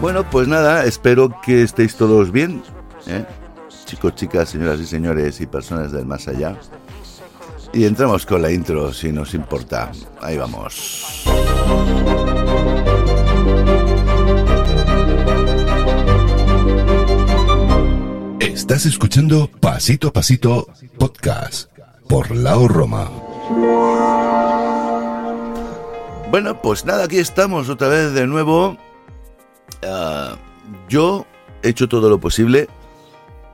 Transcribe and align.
Bueno, 0.00 0.24
pues 0.30 0.48
nada, 0.48 0.86
espero 0.86 1.30
que 1.42 1.62
estéis 1.62 1.94
todos 1.94 2.32
bien, 2.32 2.62
¿eh? 3.06 3.24
chicos, 3.84 4.14
chicas, 4.14 4.48
señoras 4.48 4.80
y 4.80 4.86
señores 4.86 5.40
y 5.42 5.46
personas 5.46 5.92
del 5.92 6.06
más 6.06 6.26
allá. 6.26 6.56
Y 7.72 7.84
entramos 7.84 8.24
con 8.24 8.40
la 8.40 8.50
intro, 8.50 8.92
si 8.94 9.12
nos 9.12 9.34
importa. 9.34 9.92
Ahí 10.20 10.38
vamos. 10.38 11.24
Estás 18.40 18.86
escuchando 18.86 19.50
Pasito 19.60 20.08
a 20.08 20.12
Pasito 20.12 20.68
Podcast 20.98 21.70
por 22.08 22.34
Lao 22.34 22.68
Roma. 22.68 23.10
Bueno, 26.30 26.62
pues 26.62 26.84
nada, 26.86 27.04
aquí 27.04 27.18
estamos 27.18 27.68
otra 27.68 27.88
vez 27.88 28.14
de 28.14 28.26
nuevo. 28.26 28.78
Ah, 29.82 30.36
yo 30.88 31.26
he 31.62 31.70
hecho 31.70 31.88
todo 31.88 32.08
lo 32.08 32.20
posible. 32.20 32.68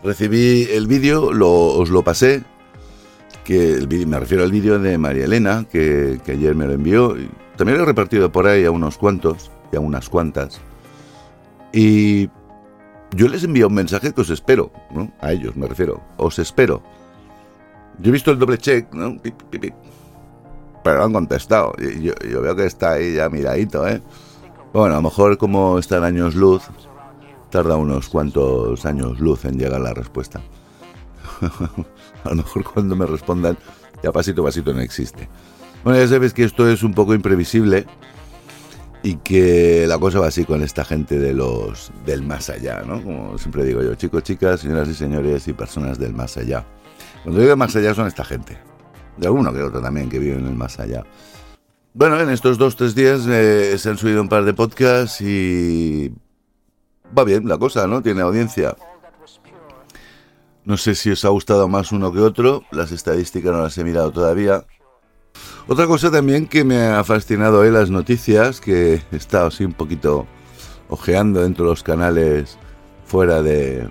Recibí 0.02 0.68
el 0.70 0.86
vídeo, 0.86 1.32
lo, 1.32 1.50
os 1.50 1.90
lo 1.90 2.02
pasé. 2.02 2.44
Que 3.44 3.72
el 3.72 3.86
vídeo, 3.86 4.08
me 4.08 4.18
refiero 4.18 4.42
al 4.42 4.50
vídeo 4.50 4.78
de 4.78 4.98
María 4.98 5.24
Elena, 5.24 5.66
que, 5.70 6.20
que 6.24 6.32
ayer 6.32 6.54
me 6.54 6.66
lo 6.66 6.72
envió. 6.72 7.16
También 7.56 7.78
lo 7.78 7.84
he 7.84 7.86
repartido 7.86 8.30
por 8.30 8.46
ahí 8.46 8.64
a 8.64 8.70
unos 8.70 8.98
cuantos 8.98 9.50
y 9.72 9.76
a 9.76 9.80
unas 9.80 10.08
cuantas. 10.08 10.60
Y 11.72 12.28
yo 13.14 13.28
les 13.28 13.44
envío 13.44 13.68
un 13.68 13.74
mensaje 13.74 14.12
que 14.12 14.20
os 14.20 14.30
espero, 14.30 14.72
¿no? 14.90 15.12
A 15.20 15.32
ellos 15.32 15.54
me 15.56 15.68
refiero. 15.68 16.02
Os 16.16 16.38
espero. 16.38 16.82
Yo 17.98 18.10
he 18.10 18.12
visto 18.12 18.30
el 18.30 18.38
doble 18.38 18.58
check, 18.58 18.92
¿no? 18.92 19.16
Pip, 19.20 19.40
pip, 19.50 19.60
pip. 19.60 19.74
Pero 20.82 20.98
no 20.98 21.04
han 21.04 21.12
contestado. 21.12 21.74
Yo, 21.76 22.12
yo 22.28 22.42
veo 22.42 22.54
que 22.56 22.66
está 22.66 22.92
ahí 22.92 23.14
ya 23.14 23.28
miradito, 23.28 23.86
¿eh? 23.86 24.02
Bueno, 24.72 24.94
a 24.94 24.98
lo 24.98 25.02
mejor 25.02 25.38
como 25.38 25.78
está 25.78 25.98
en 25.98 26.04
años 26.04 26.34
luz, 26.34 26.62
tarda 27.50 27.76
unos 27.76 28.08
cuantos 28.08 28.84
años 28.84 29.20
luz 29.20 29.44
en 29.44 29.58
llegar 29.58 29.80
la 29.80 29.94
respuesta. 29.94 30.42
a 32.24 32.28
lo 32.28 32.36
mejor 32.36 32.64
cuando 32.64 32.96
me 32.96 33.06
respondan, 33.06 33.56
ya 34.02 34.12
pasito 34.12 34.42
a 34.42 34.46
pasito 34.46 34.72
no 34.72 34.80
existe. 34.80 35.28
Bueno, 35.84 35.98
ya 36.00 36.08
sabéis 36.08 36.34
que 36.34 36.44
esto 36.44 36.68
es 36.68 36.82
un 36.82 36.94
poco 36.94 37.14
imprevisible 37.14 37.86
y 39.02 39.16
que 39.16 39.86
la 39.86 39.98
cosa 39.98 40.18
va 40.18 40.26
así 40.26 40.44
con 40.44 40.62
esta 40.62 40.84
gente 40.84 41.18
de 41.18 41.32
los 41.32 41.92
del 42.04 42.22
más 42.22 42.50
allá, 42.50 42.82
¿no? 42.84 43.02
Como 43.02 43.38
siempre 43.38 43.64
digo 43.64 43.82
yo, 43.82 43.94
chicos, 43.94 44.24
chicas, 44.24 44.60
señoras 44.60 44.88
y 44.88 44.94
señores 44.94 45.46
y 45.46 45.52
personas 45.52 45.98
del 45.98 46.12
más 46.12 46.36
allá. 46.36 46.64
Cuando 47.22 47.40
digo 47.40 47.56
más 47.56 47.76
allá 47.76 47.94
son 47.94 48.08
esta 48.08 48.24
gente. 48.24 48.58
De 49.16 49.28
alguno 49.28 49.52
que 49.52 49.62
otro 49.62 49.80
también 49.80 50.08
que 50.08 50.18
vive 50.18 50.36
en 50.36 50.46
el 50.46 50.54
más 50.54 50.78
allá. 50.80 51.04
Bueno, 51.98 52.20
en 52.20 52.28
estos 52.28 52.58
dos, 52.58 52.76
tres 52.76 52.94
días 52.94 53.26
eh, 53.26 53.78
se 53.78 53.88
han 53.88 53.96
subido 53.96 54.20
un 54.20 54.28
par 54.28 54.44
de 54.44 54.52
podcasts 54.52 55.22
y 55.22 56.12
va 57.16 57.24
bien 57.24 57.48
la 57.48 57.56
cosa, 57.56 57.86
¿no? 57.86 58.02
Tiene 58.02 58.20
audiencia. 58.20 58.76
No 60.66 60.76
sé 60.76 60.94
si 60.94 61.10
os 61.10 61.24
ha 61.24 61.30
gustado 61.30 61.68
más 61.68 61.92
uno 61.92 62.12
que 62.12 62.18
otro, 62.18 62.64
las 62.70 62.92
estadísticas 62.92 63.50
no 63.50 63.62
las 63.62 63.78
he 63.78 63.82
mirado 63.82 64.12
todavía. 64.12 64.66
Otra 65.68 65.86
cosa 65.86 66.10
también 66.10 66.46
que 66.46 66.64
me 66.64 66.82
ha 66.82 67.02
fascinado 67.02 67.60
hoy 67.60 67.70
las 67.70 67.88
noticias, 67.88 68.60
que 68.60 69.00
he 69.10 69.16
estado 69.16 69.46
así 69.46 69.64
un 69.64 69.72
poquito 69.72 70.26
ojeando 70.90 71.40
dentro 71.44 71.64
de 71.64 71.70
los 71.70 71.82
canales 71.82 72.58
fuera 73.06 73.40
de 73.40 73.88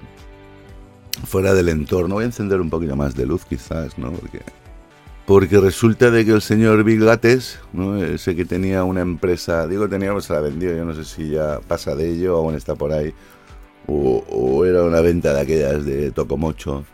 fuera 1.25 1.55
del 1.55 1.69
entorno. 1.69 2.13
Voy 2.13 2.25
a 2.25 2.27
encender 2.27 2.61
un 2.61 2.69
poquito 2.69 2.95
más 2.95 3.15
de 3.15 3.25
luz 3.25 3.45
quizás, 3.45 3.97
¿no? 3.97 4.11
Porque 4.11 4.43
porque 5.25 5.59
resulta 5.59 6.11
de 6.11 6.23
que 6.25 6.31
el 6.31 6.41
señor 6.41 6.83
Bill 6.83 7.03
Gates, 7.05 7.59
¿no? 7.73 7.97
ese 8.03 8.35
que 8.35 8.45
tenía 8.45 8.83
una 8.83 9.01
empresa, 9.01 9.67
digo 9.67 9.89
tenía, 9.89 10.11
pues 10.11 10.25
se 10.25 10.33
la 10.33 10.41
vendió, 10.41 10.75
yo 10.75 10.85
no 10.85 10.93
sé 10.93 11.03
si 11.03 11.29
ya 11.31 11.59
pasa 11.67 11.95
de 11.95 12.11
ello 12.11 12.35
o 12.37 12.39
aún 12.45 12.55
está 12.55 12.75
por 12.75 12.91
ahí, 12.93 13.13
o, 13.87 14.65
era 14.65 14.83
una 14.83 15.01
venta 15.01 15.33
de 15.33 15.41
aquellas 15.41 15.85
de 15.85 16.11
Tocomocho, 16.11 16.85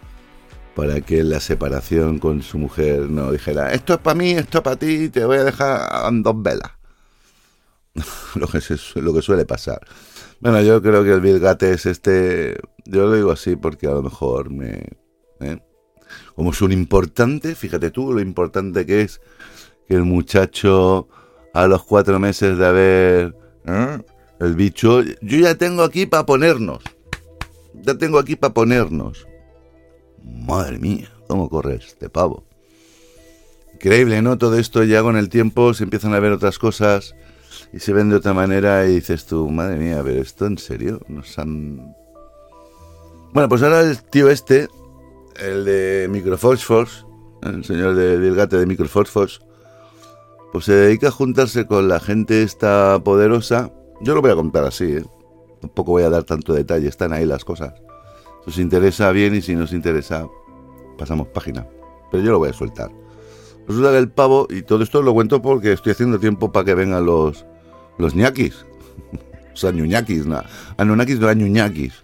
para 0.76 1.02
que 1.02 1.24
la 1.24 1.40
separación 1.42 2.20
con 2.20 2.42
su 2.42 2.58
mujer 2.58 3.10
no 3.10 3.32
dijera, 3.32 3.74
esto 3.74 3.94
es 3.94 4.00
para 4.00 4.16
mí, 4.16 4.32
esto 4.32 4.60
es 4.60 4.64
para 4.64 4.78
ti, 4.78 5.10
te 5.10 5.26
voy 5.26 5.38
a 5.38 5.44
dejar 5.44 6.08
en 6.10 6.24
dos 6.24 6.42
velas. 6.42 6.72
lo, 8.36 8.48
que 8.48 8.62
se- 8.62 9.02
lo 9.02 9.14
que 9.14 9.22
suele 9.22 9.46
pasar. 9.46 9.82
Bueno, 10.40 10.62
yo 10.62 10.82
creo 10.82 11.04
que 11.04 11.12
el 11.12 11.22
Bill 11.22 11.40
Gates 11.40 11.86
este, 11.86 12.58
yo 12.86 13.02
lo 13.08 13.14
digo 13.14 13.32
así 13.32 13.56
porque 13.56 13.88
a 13.88 13.92
lo 13.92 14.02
mejor 14.02 14.50
me... 14.50 14.88
¿eh? 15.42 15.60
Como 16.36 16.52
es 16.52 16.62
un 16.62 16.72
importante, 16.72 17.56
fíjate 17.56 17.92
tú 17.92 18.14
lo 18.14 18.22
importante 18.22 18.86
que 18.86 19.02
es 19.02 19.22
que 19.88 19.96
el 19.96 20.04
muchacho 20.04 21.08
a 21.54 21.68
los 21.68 21.84
cuatro 21.84 22.20
meses 22.20 22.58
de 22.58 22.66
haber 22.66 23.36
¿eh? 23.66 24.00
el 24.40 24.56
bicho, 24.56 25.02
yo 25.04 25.38
ya 25.38 25.56
tengo 25.56 25.84
aquí 25.84 26.06
para 26.06 26.26
ponernos. 26.26 26.84
Ya 27.74 27.98
tengo 27.98 28.20
aquí 28.20 28.36
para 28.36 28.54
ponernos. 28.54 29.28
Madre 30.24 30.78
mía, 30.80 31.12
cómo 31.28 31.50
corre 31.50 31.76
este 31.76 32.10
pavo. 32.10 32.44
Increíble, 33.74 34.22
¿no? 34.22 34.38
Todo 34.38 34.58
esto 34.58 34.84
ya 34.84 35.02
con 35.02 35.18
el 35.18 35.30
tiempo 35.30 35.74
se 35.74 35.84
empiezan 35.84 36.14
a 36.14 36.20
ver 36.20 36.32
otras 36.32 36.60
cosas 36.60 37.16
y 37.74 37.80
se 37.80 37.94
ven 37.94 38.10
de 38.10 38.18
otra 38.18 38.34
manera 38.34 38.86
y 38.86 38.96
dices 38.96 39.26
tú, 39.26 39.50
madre 39.50 39.78
mía, 39.78 40.02
pero 40.04 40.22
esto 40.22 40.46
en 40.46 40.58
serio 40.58 41.02
nos 41.08 41.38
han... 41.40 41.96
Bueno, 43.34 43.48
pues 43.48 43.64
ahora 43.64 43.82
el 43.82 44.02
tío 44.04 44.30
este, 44.30 44.68
el 45.40 45.66
de 45.66 46.08
Microfosfos, 46.10 47.06
el 47.44 47.64
señor 47.64 47.96
de 47.96 48.20
Dilgate 48.20 48.58
de 48.58 48.66
Microfosfos, 48.66 49.42
pues 50.52 50.66
se 50.66 50.74
dedica 50.74 51.08
a 51.08 51.12
juntarse 51.12 51.66
con 51.66 51.88
la 51.88 52.00
gente 52.00 52.44
esta 52.44 53.02
poderosa. 53.04 53.72
Yo 54.02 54.14
lo 54.16 54.22
voy 54.22 54.32
a 54.32 54.36
contar 54.36 54.66
así, 54.66 54.98
¿eh? 54.98 55.06
Tampoco 55.62 55.92
voy 55.92 56.04
a 56.04 56.10
dar 56.10 56.24
tanto 56.24 56.54
detalle, 56.54 56.88
están 56.88 57.14
ahí 57.14 57.26
las 57.26 57.46
cosas. 57.46 57.74
Si 58.46 58.50
os 58.50 58.58
interesa 58.58 59.12
bien 59.12 59.36
y 59.36 59.42
si 59.42 59.56
no 59.56 59.66
os 59.66 59.74
interesa, 59.74 60.28
pasamos 60.98 61.28
página. 61.28 61.68
Pero 62.12 62.24
yo 62.24 62.32
lo 62.32 62.40
voy 62.40 62.50
a 62.50 62.54
soltar. 62.54 62.92
Resulta 63.68 63.92
que 63.92 63.98
el 64.00 64.10
pavo, 64.10 64.48
y 64.50 64.64
todo 64.64 64.84
esto 64.84 65.02
lo 65.02 65.14
cuento 65.14 65.42
porque 65.42 65.72
estoy 65.72 65.92
haciendo 65.92 66.20
tiempo 66.20 66.52
para 66.52 66.66
que 66.66 66.76
vengan 66.76 67.06
los, 67.06 67.46
los 67.98 68.16
ñaquis. 68.16 68.66
o 69.54 69.56
sea, 69.56 69.72
ñuñaquis, 69.72 70.26
no. 70.26 70.42
Anunnakis 70.78 71.20
no, 71.20 71.32
ñuñaquis. 71.32 72.04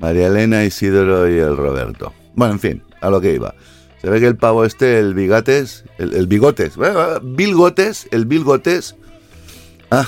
María 0.00 0.26
Elena, 0.26 0.64
Isidoro 0.64 1.30
y 1.30 1.38
el 1.38 1.56
Roberto. 1.56 2.12
Bueno, 2.34 2.54
en 2.54 2.60
fin, 2.60 2.82
a 3.00 3.10
lo 3.10 3.20
que 3.20 3.34
iba. 3.34 3.54
Se 4.00 4.10
ve 4.10 4.18
que 4.20 4.26
el 4.26 4.36
pavo 4.36 4.64
este, 4.64 4.98
el 4.98 5.14
bigates, 5.14 5.84
el, 5.98 6.26
bigotes, 6.26 6.76
bueno, 6.76 7.20
bilgotes, 7.22 8.08
el 8.10 8.26
bilgotes, 8.26 8.96
ah, 9.92 10.06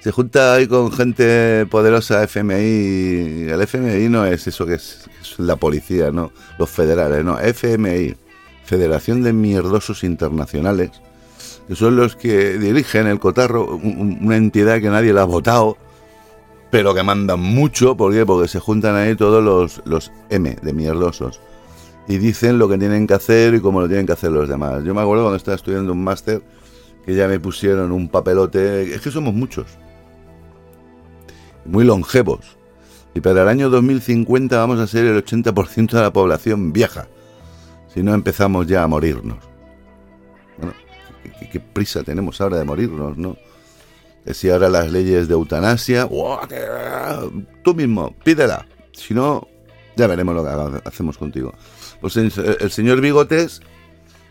se 0.00 0.10
junta 0.10 0.54
ahí 0.54 0.66
con 0.66 0.92
gente 0.92 1.64
poderosa, 1.70 2.22
FMI. 2.24 3.48
El 3.50 3.60
FMI 3.62 4.08
no 4.10 4.26
es 4.26 4.46
eso 4.46 4.66
que 4.66 4.74
es, 4.74 5.08
la 5.38 5.56
policía, 5.56 6.10
¿no? 6.10 6.32
Los 6.58 6.68
federales, 6.68 7.24
no. 7.24 7.38
FMI, 7.38 8.16
Federación 8.64 9.22
de 9.22 9.32
Mierdosos 9.32 10.04
Internacionales, 10.04 10.90
que 11.68 11.74
son 11.74 11.96
los 11.96 12.16
que 12.16 12.58
dirigen 12.58 13.06
el 13.06 13.18
cotarro, 13.18 13.64
un- 13.76 13.96
un- 13.98 14.18
una 14.26 14.36
entidad 14.36 14.80
que 14.80 14.90
nadie 14.90 15.12
la 15.14 15.22
ha 15.22 15.26
votado, 15.26 15.78
pero 16.70 16.94
que 16.94 17.02
mandan 17.02 17.40
mucho. 17.40 17.96
¿Por 17.96 18.12
qué? 18.12 18.26
Porque 18.26 18.48
se 18.48 18.58
juntan 18.60 18.94
ahí 18.96 19.14
todos 19.16 19.42
los, 19.42 19.80
los 19.86 20.12
M 20.28 20.56
de 20.60 20.72
mierdosos 20.74 21.40
y 22.08 22.18
dicen 22.18 22.58
lo 22.58 22.68
que 22.68 22.78
tienen 22.78 23.06
que 23.06 23.14
hacer 23.14 23.54
y 23.54 23.60
cómo 23.60 23.80
lo 23.80 23.86
tienen 23.88 24.06
que 24.06 24.12
hacer 24.12 24.30
los 24.30 24.48
demás. 24.48 24.82
Yo 24.84 24.94
me 24.94 25.00
acuerdo 25.00 25.24
cuando 25.24 25.36
estaba 25.36 25.54
estudiando 25.56 25.92
un 25.92 26.02
máster 26.02 26.42
que 27.06 27.14
ya 27.14 27.28
me 27.28 27.38
pusieron 27.40 27.92
un 27.92 28.08
papelote. 28.08 28.94
Es 28.94 29.00
que 29.00 29.10
somos 29.10 29.34
muchos. 29.34 29.66
Muy 31.64 31.84
longevos. 31.84 32.56
Y 33.14 33.20
para 33.20 33.42
el 33.42 33.48
año 33.48 33.70
2050 33.70 34.56
vamos 34.56 34.80
a 34.80 34.86
ser 34.86 35.04
el 35.06 35.24
80% 35.24 35.90
de 35.92 36.00
la 36.02 36.12
población 36.12 36.72
vieja. 36.72 37.08
Si 37.92 38.02
no 38.02 38.14
empezamos 38.14 38.66
ya 38.66 38.82
a 38.82 38.86
morirnos. 38.86 39.38
Bueno, 40.56 40.72
¿qué, 41.52 41.60
prisa 41.60 42.02
tenemos 42.02 42.40
ahora 42.40 42.58
de 42.58 42.64
morirnos, 42.64 43.16
¿no? 43.18 43.36
Que 44.24 44.32
si 44.34 44.48
ahora 44.48 44.68
las 44.70 44.90
leyes 44.90 45.28
de 45.28 45.34
eutanasia, 45.34 46.08
que- 46.48 47.44
tú 47.62 47.74
mismo, 47.74 48.14
pídela. 48.24 48.66
Si 48.92 49.12
no, 49.14 49.46
ya 49.96 50.06
veremos 50.06 50.34
lo 50.34 50.44
que 50.44 50.88
hacemos 50.88 51.18
contigo. 51.18 51.52
Pues 52.02 52.16
el, 52.18 52.30
señor 52.70 53.00
Bigotes, 53.00 53.62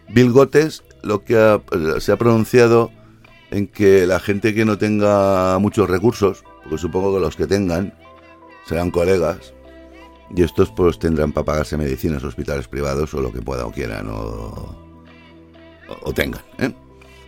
Bilgotes, 0.09 0.83
lo 1.01 1.23
que 1.23 1.59
se 1.99 2.11
ha 2.11 2.17
pronunciado 2.17 2.91
en 3.49 3.67
que 3.67 4.05
la 4.05 4.19
gente 4.19 4.53
que 4.53 4.65
no 4.65 4.77
tenga 4.77 5.57
muchos 5.59 5.89
recursos, 5.89 6.43
porque 6.63 6.77
supongo 6.77 7.13
que 7.15 7.19
los 7.21 7.35
que 7.35 7.47
tengan 7.47 7.93
serán 8.67 8.91
colegas, 8.91 9.53
y 10.35 10.43
estos 10.43 10.69
pues 10.71 10.99
tendrán 10.99 11.31
para 11.33 11.45
pagarse 11.45 11.75
medicinas, 11.77 12.23
hospitales 12.23 12.67
privados 12.67 13.13
o 13.15 13.21
lo 13.21 13.31
que 13.33 13.41
puedan 13.41 13.65
o 13.65 13.71
quieran 13.71 14.07
o, 14.09 14.13
o- 14.19 14.75
o 16.03 16.13
tengan. 16.13 16.41
¿eh? 16.59 16.73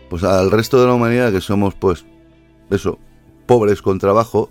Pues 0.08 0.22
al 0.24 0.50
resto 0.50 0.80
de 0.80 0.86
la 0.86 0.94
humanidad 0.94 1.32
que 1.32 1.40
somos 1.40 1.74
pues 1.74 2.04
eso, 2.70 2.98
pobres 3.46 3.82
con 3.82 3.98
trabajo, 3.98 4.50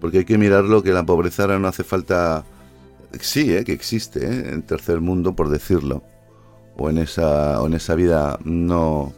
porque 0.00 0.18
hay 0.18 0.24
que 0.24 0.38
mirarlo 0.38 0.82
que 0.82 0.92
la 0.92 1.04
pobreza 1.04 1.42
ahora 1.42 1.58
no 1.58 1.68
hace 1.68 1.84
falta 1.84 2.44
sí, 3.20 3.54
¿eh? 3.54 3.64
que 3.64 3.72
existe 3.72 4.24
¿eh? 4.24 4.50
en 4.52 4.62
tercer 4.62 5.00
mundo, 5.00 5.34
por 5.34 5.48
decirlo, 5.48 6.02
o 6.76 6.90
en 6.90 6.98
esa, 6.98 7.60
o 7.60 7.66
en 7.66 7.74
esa 7.74 7.94
vida 7.94 8.38
no 8.44 9.12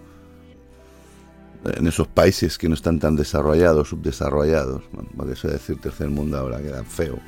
en 1.65 1.87
esos 1.87 2.07
países 2.07 2.57
que 2.57 2.69
no 2.69 2.75
están 2.75 2.99
tan 2.99 3.17
desarrollados, 3.17 3.89
subdesarrollados, 3.89 4.85
bueno, 4.93 5.09
porque 5.17 5.33
eso 5.33 5.49
de 5.49 5.55
decir 5.55 5.81
tercer 5.81 6.09
mundo 6.09 6.39
ahora 6.39 6.63
queda 6.63 6.85
feo. 6.85 7.19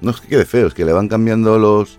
No 0.00 0.10
es 0.10 0.20
que 0.20 0.28
quede 0.28 0.44
feo, 0.44 0.66
es 0.66 0.74
que 0.74 0.84
le 0.84 0.92
van 0.92 1.08
cambiando 1.08 1.58
los, 1.58 1.98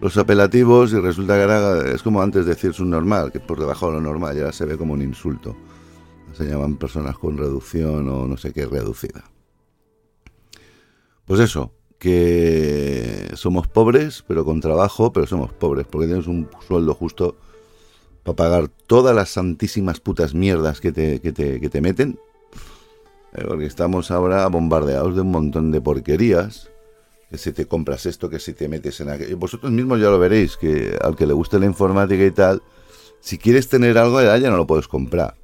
los 0.00 0.16
apelativos 0.16 0.92
y 0.92 1.00
resulta 1.00 1.34
que 1.36 1.42
ahora 1.42 1.90
es 1.90 2.02
como 2.02 2.22
antes 2.22 2.46
decir 2.46 2.72
subnormal, 2.72 3.32
que 3.32 3.40
por 3.40 3.58
debajo 3.58 3.86
de 3.86 3.94
lo 3.94 4.00
normal 4.00 4.36
ya 4.36 4.52
se 4.52 4.64
ve 4.64 4.76
como 4.76 4.92
un 4.94 5.02
insulto. 5.02 5.56
Se 6.34 6.44
llaman 6.44 6.76
personas 6.76 7.16
con 7.16 7.38
reducción 7.38 8.08
o 8.08 8.26
no 8.26 8.36
sé 8.36 8.52
qué 8.52 8.66
reducida. 8.66 9.24
Pues 11.24 11.40
eso, 11.40 11.72
que 11.98 13.30
somos 13.34 13.68
pobres, 13.68 14.24
pero 14.26 14.44
con 14.44 14.60
trabajo, 14.60 15.12
pero 15.12 15.26
somos 15.26 15.52
pobres, 15.52 15.86
porque 15.90 16.06
tienes 16.06 16.26
un 16.26 16.48
sueldo 16.66 16.94
justo 16.94 17.36
para 18.22 18.36
pagar 18.36 18.68
todas 18.86 19.14
las 19.14 19.30
santísimas 19.30 20.00
putas 20.00 20.34
mierdas 20.34 20.80
que 20.80 20.92
te, 20.92 21.20
que 21.20 21.32
te, 21.32 21.60
que 21.60 21.68
te 21.68 21.80
meten. 21.80 22.18
Eh, 23.32 23.44
porque 23.46 23.66
estamos 23.66 24.10
ahora 24.10 24.46
bombardeados 24.48 25.14
de 25.14 25.20
un 25.20 25.30
montón 25.30 25.70
de 25.70 25.80
porquerías 25.80 26.70
que 27.30 27.38
si 27.38 27.52
te 27.52 27.66
compras 27.66 28.06
esto, 28.06 28.30
que 28.30 28.38
si 28.38 28.52
te 28.52 28.68
metes 28.68 29.00
en 29.00 29.10
aquello. 29.10 29.36
Vosotros 29.36 29.72
mismos 29.72 30.00
ya 30.00 30.10
lo 30.10 30.18
veréis, 30.18 30.56
que 30.56 30.96
al 31.00 31.16
que 31.16 31.26
le 31.26 31.32
guste 31.32 31.58
la 31.58 31.66
informática 31.66 32.24
y 32.24 32.30
tal, 32.30 32.62
si 33.20 33.38
quieres 33.38 33.68
tener 33.68 33.98
algo 33.98 34.20
ya, 34.22 34.38
no 34.50 34.56
lo 34.56 34.66
puedes 34.66 34.88
comprar. 34.88 35.34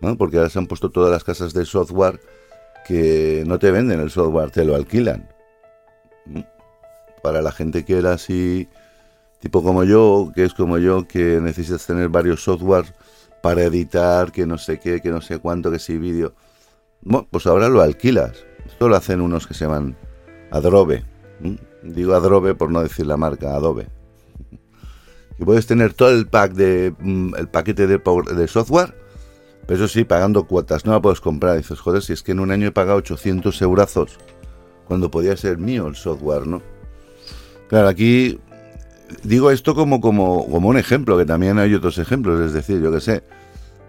¿no? 0.00 0.16
Porque 0.16 0.38
ahora 0.38 0.48
se 0.48 0.58
han 0.58 0.66
puesto 0.66 0.90
todas 0.90 1.10
las 1.10 1.24
casas 1.24 1.52
de 1.52 1.64
software 1.64 2.20
que 2.86 3.44
no 3.46 3.58
te 3.58 3.70
venden 3.70 4.00
el 4.00 4.10
software, 4.10 4.50
te 4.50 4.64
lo 4.64 4.74
alquilan. 4.74 5.28
Para 7.22 7.42
la 7.42 7.52
gente 7.52 7.84
que 7.84 7.98
era 7.98 8.12
así, 8.12 8.68
tipo 9.40 9.62
como 9.62 9.84
yo, 9.84 10.32
que 10.34 10.44
es 10.44 10.54
como 10.54 10.78
yo, 10.78 11.06
que 11.06 11.40
necesitas 11.40 11.86
tener 11.86 12.08
varios 12.08 12.42
software 12.42 12.94
para 13.42 13.62
editar, 13.64 14.32
que 14.32 14.46
no 14.46 14.58
sé 14.58 14.78
qué, 14.78 15.00
que 15.00 15.10
no 15.10 15.20
sé 15.20 15.38
cuánto, 15.38 15.70
que 15.70 15.78
si 15.78 15.98
vídeo. 15.98 16.34
Bueno, 17.02 17.26
pues 17.30 17.46
ahora 17.46 17.68
lo 17.68 17.80
alquilas. 17.80 18.44
Esto 18.66 18.88
lo 18.88 18.96
hacen 18.96 19.20
unos 19.20 19.46
que 19.46 19.54
se 19.54 19.64
llaman 19.64 19.96
Adobe. 20.50 21.04
Digo 21.82 22.14
Adobe 22.14 22.54
por 22.54 22.70
no 22.70 22.82
decir 22.82 23.06
la 23.06 23.16
marca, 23.16 23.54
Adobe. 23.54 23.88
Y 25.38 25.44
puedes 25.44 25.66
tener 25.66 25.92
todo 25.94 26.10
el 26.10 26.28
pack 26.28 26.52
de 26.52 26.94
mm, 26.98 27.34
el 27.36 27.48
paquete 27.48 27.86
de, 27.86 27.98
de 27.98 28.48
software, 28.48 28.94
pero 29.66 29.84
eso 29.84 29.92
sí, 29.92 30.04
pagando 30.04 30.46
cuotas. 30.46 30.84
No 30.84 30.92
la 30.92 31.02
puedes 31.02 31.20
comprar. 31.20 31.56
dices, 31.56 31.80
joder, 31.80 32.02
si 32.02 32.12
es 32.12 32.22
que 32.22 32.32
en 32.32 32.40
un 32.40 32.52
año 32.52 32.68
he 32.68 32.72
pagado 32.72 32.98
800 32.98 33.60
eurazos 33.62 34.18
cuando 34.86 35.10
podía 35.10 35.36
ser 35.36 35.58
mío 35.58 35.86
el 35.86 35.96
software, 35.96 36.46
¿no? 36.46 36.62
Claro, 37.68 37.88
aquí 37.88 38.38
digo 39.22 39.50
esto 39.50 39.74
como, 39.74 40.00
como, 40.00 40.48
como 40.50 40.68
un 40.68 40.78
ejemplo, 40.78 41.16
que 41.16 41.24
también 41.24 41.58
hay 41.58 41.74
otros 41.74 41.98
ejemplos, 41.98 42.40
es 42.40 42.52
decir, 42.52 42.80
yo 42.80 42.92
que 42.92 43.00
sé, 43.00 43.22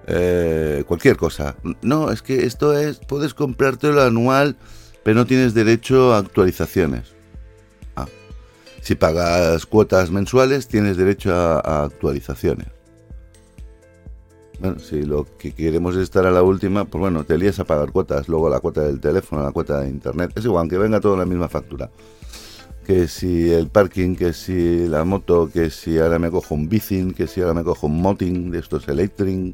eh, 0.07 0.83
cualquier 0.87 1.17
cosa. 1.17 1.55
No, 1.81 2.11
es 2.11 2.21
que 2.21 2.45
esto 2.45 2.77
es, 2.77 2.99
puedes 2.99 3.33
comprártelo 3.33 4.01
anual 4.01 4.57
pero 5.03 5.19
no 5.19 5.25
tienes 5.25 5.53
derecho 5.53 6.13
a 6.13 6.19
actualizaciones. 6.19 7.13
Ah. 7.95 8.07
Si 8.81 8.95
pagas 8.95 9.65
cuotas 9.65 10.09
mensuales, 10.09 10.67
tienes 10.67 10.97
derecho 10.97 11.33
a, 11.33 11.83
actualizaciones. 11.83 12.67
Bueno, 14.63 14.79
si 14.79 15.03
lo 15.03 15.27
que 15.37 15.51
queremos 15.51 15.93
es 15.97 16.03
estar 16.03 16.25
a 16.25 16.31
la 16.31 16.41
última, 16.41 16.85
pues 16.85 17.01
bueno, 17.01 17.25
te 17.25 17.37
lías 17.37 17.59
a 17.59 17.65
pagar 17.65 17.91
cuotas, 17.91 18.29
luego 18.29 18.47
la 18.49 18.61
cuota 18.61 18.79
del 18.79 19.01
teléfono, 19.01 19.43
la 19.43 19.51
cuota 19.51 19.81
de 19.81 19.89
internet, 19.89 20.31
es 20.35 20.45
igual, 20.45 20.61
aunque 20.61 20.77
venga 20.77 21.01
todo 21.01 21.17
la 21.17 21.25
misma 21.25 21.49
factura. 21.49 21.91
Que 22.85 23.09
si 23.09 23.51
el 23.51 23.67
parking, 23.67 24.15
que 24.15 24.31
si 24.31 24.87
la 24.87 25.03
moto, 25.03 25.49
que 25.51 25.69
si 25.69 25.99
ahora 25.99 26.17
me 26.17 26.31
cojo 26.31 26.55
un 26.55 26.69
bicing, 26.69 27.13
que 27.13 27.27
si 27.27 27.41
ahora 27.41 27.53
me 27.53 27.65
cojo 27.65 27.87
un 27.87 28.01
moting 28.01 28.51
de 28.51 28.59
estos 28.59 28.87
electric, 28.87 29.53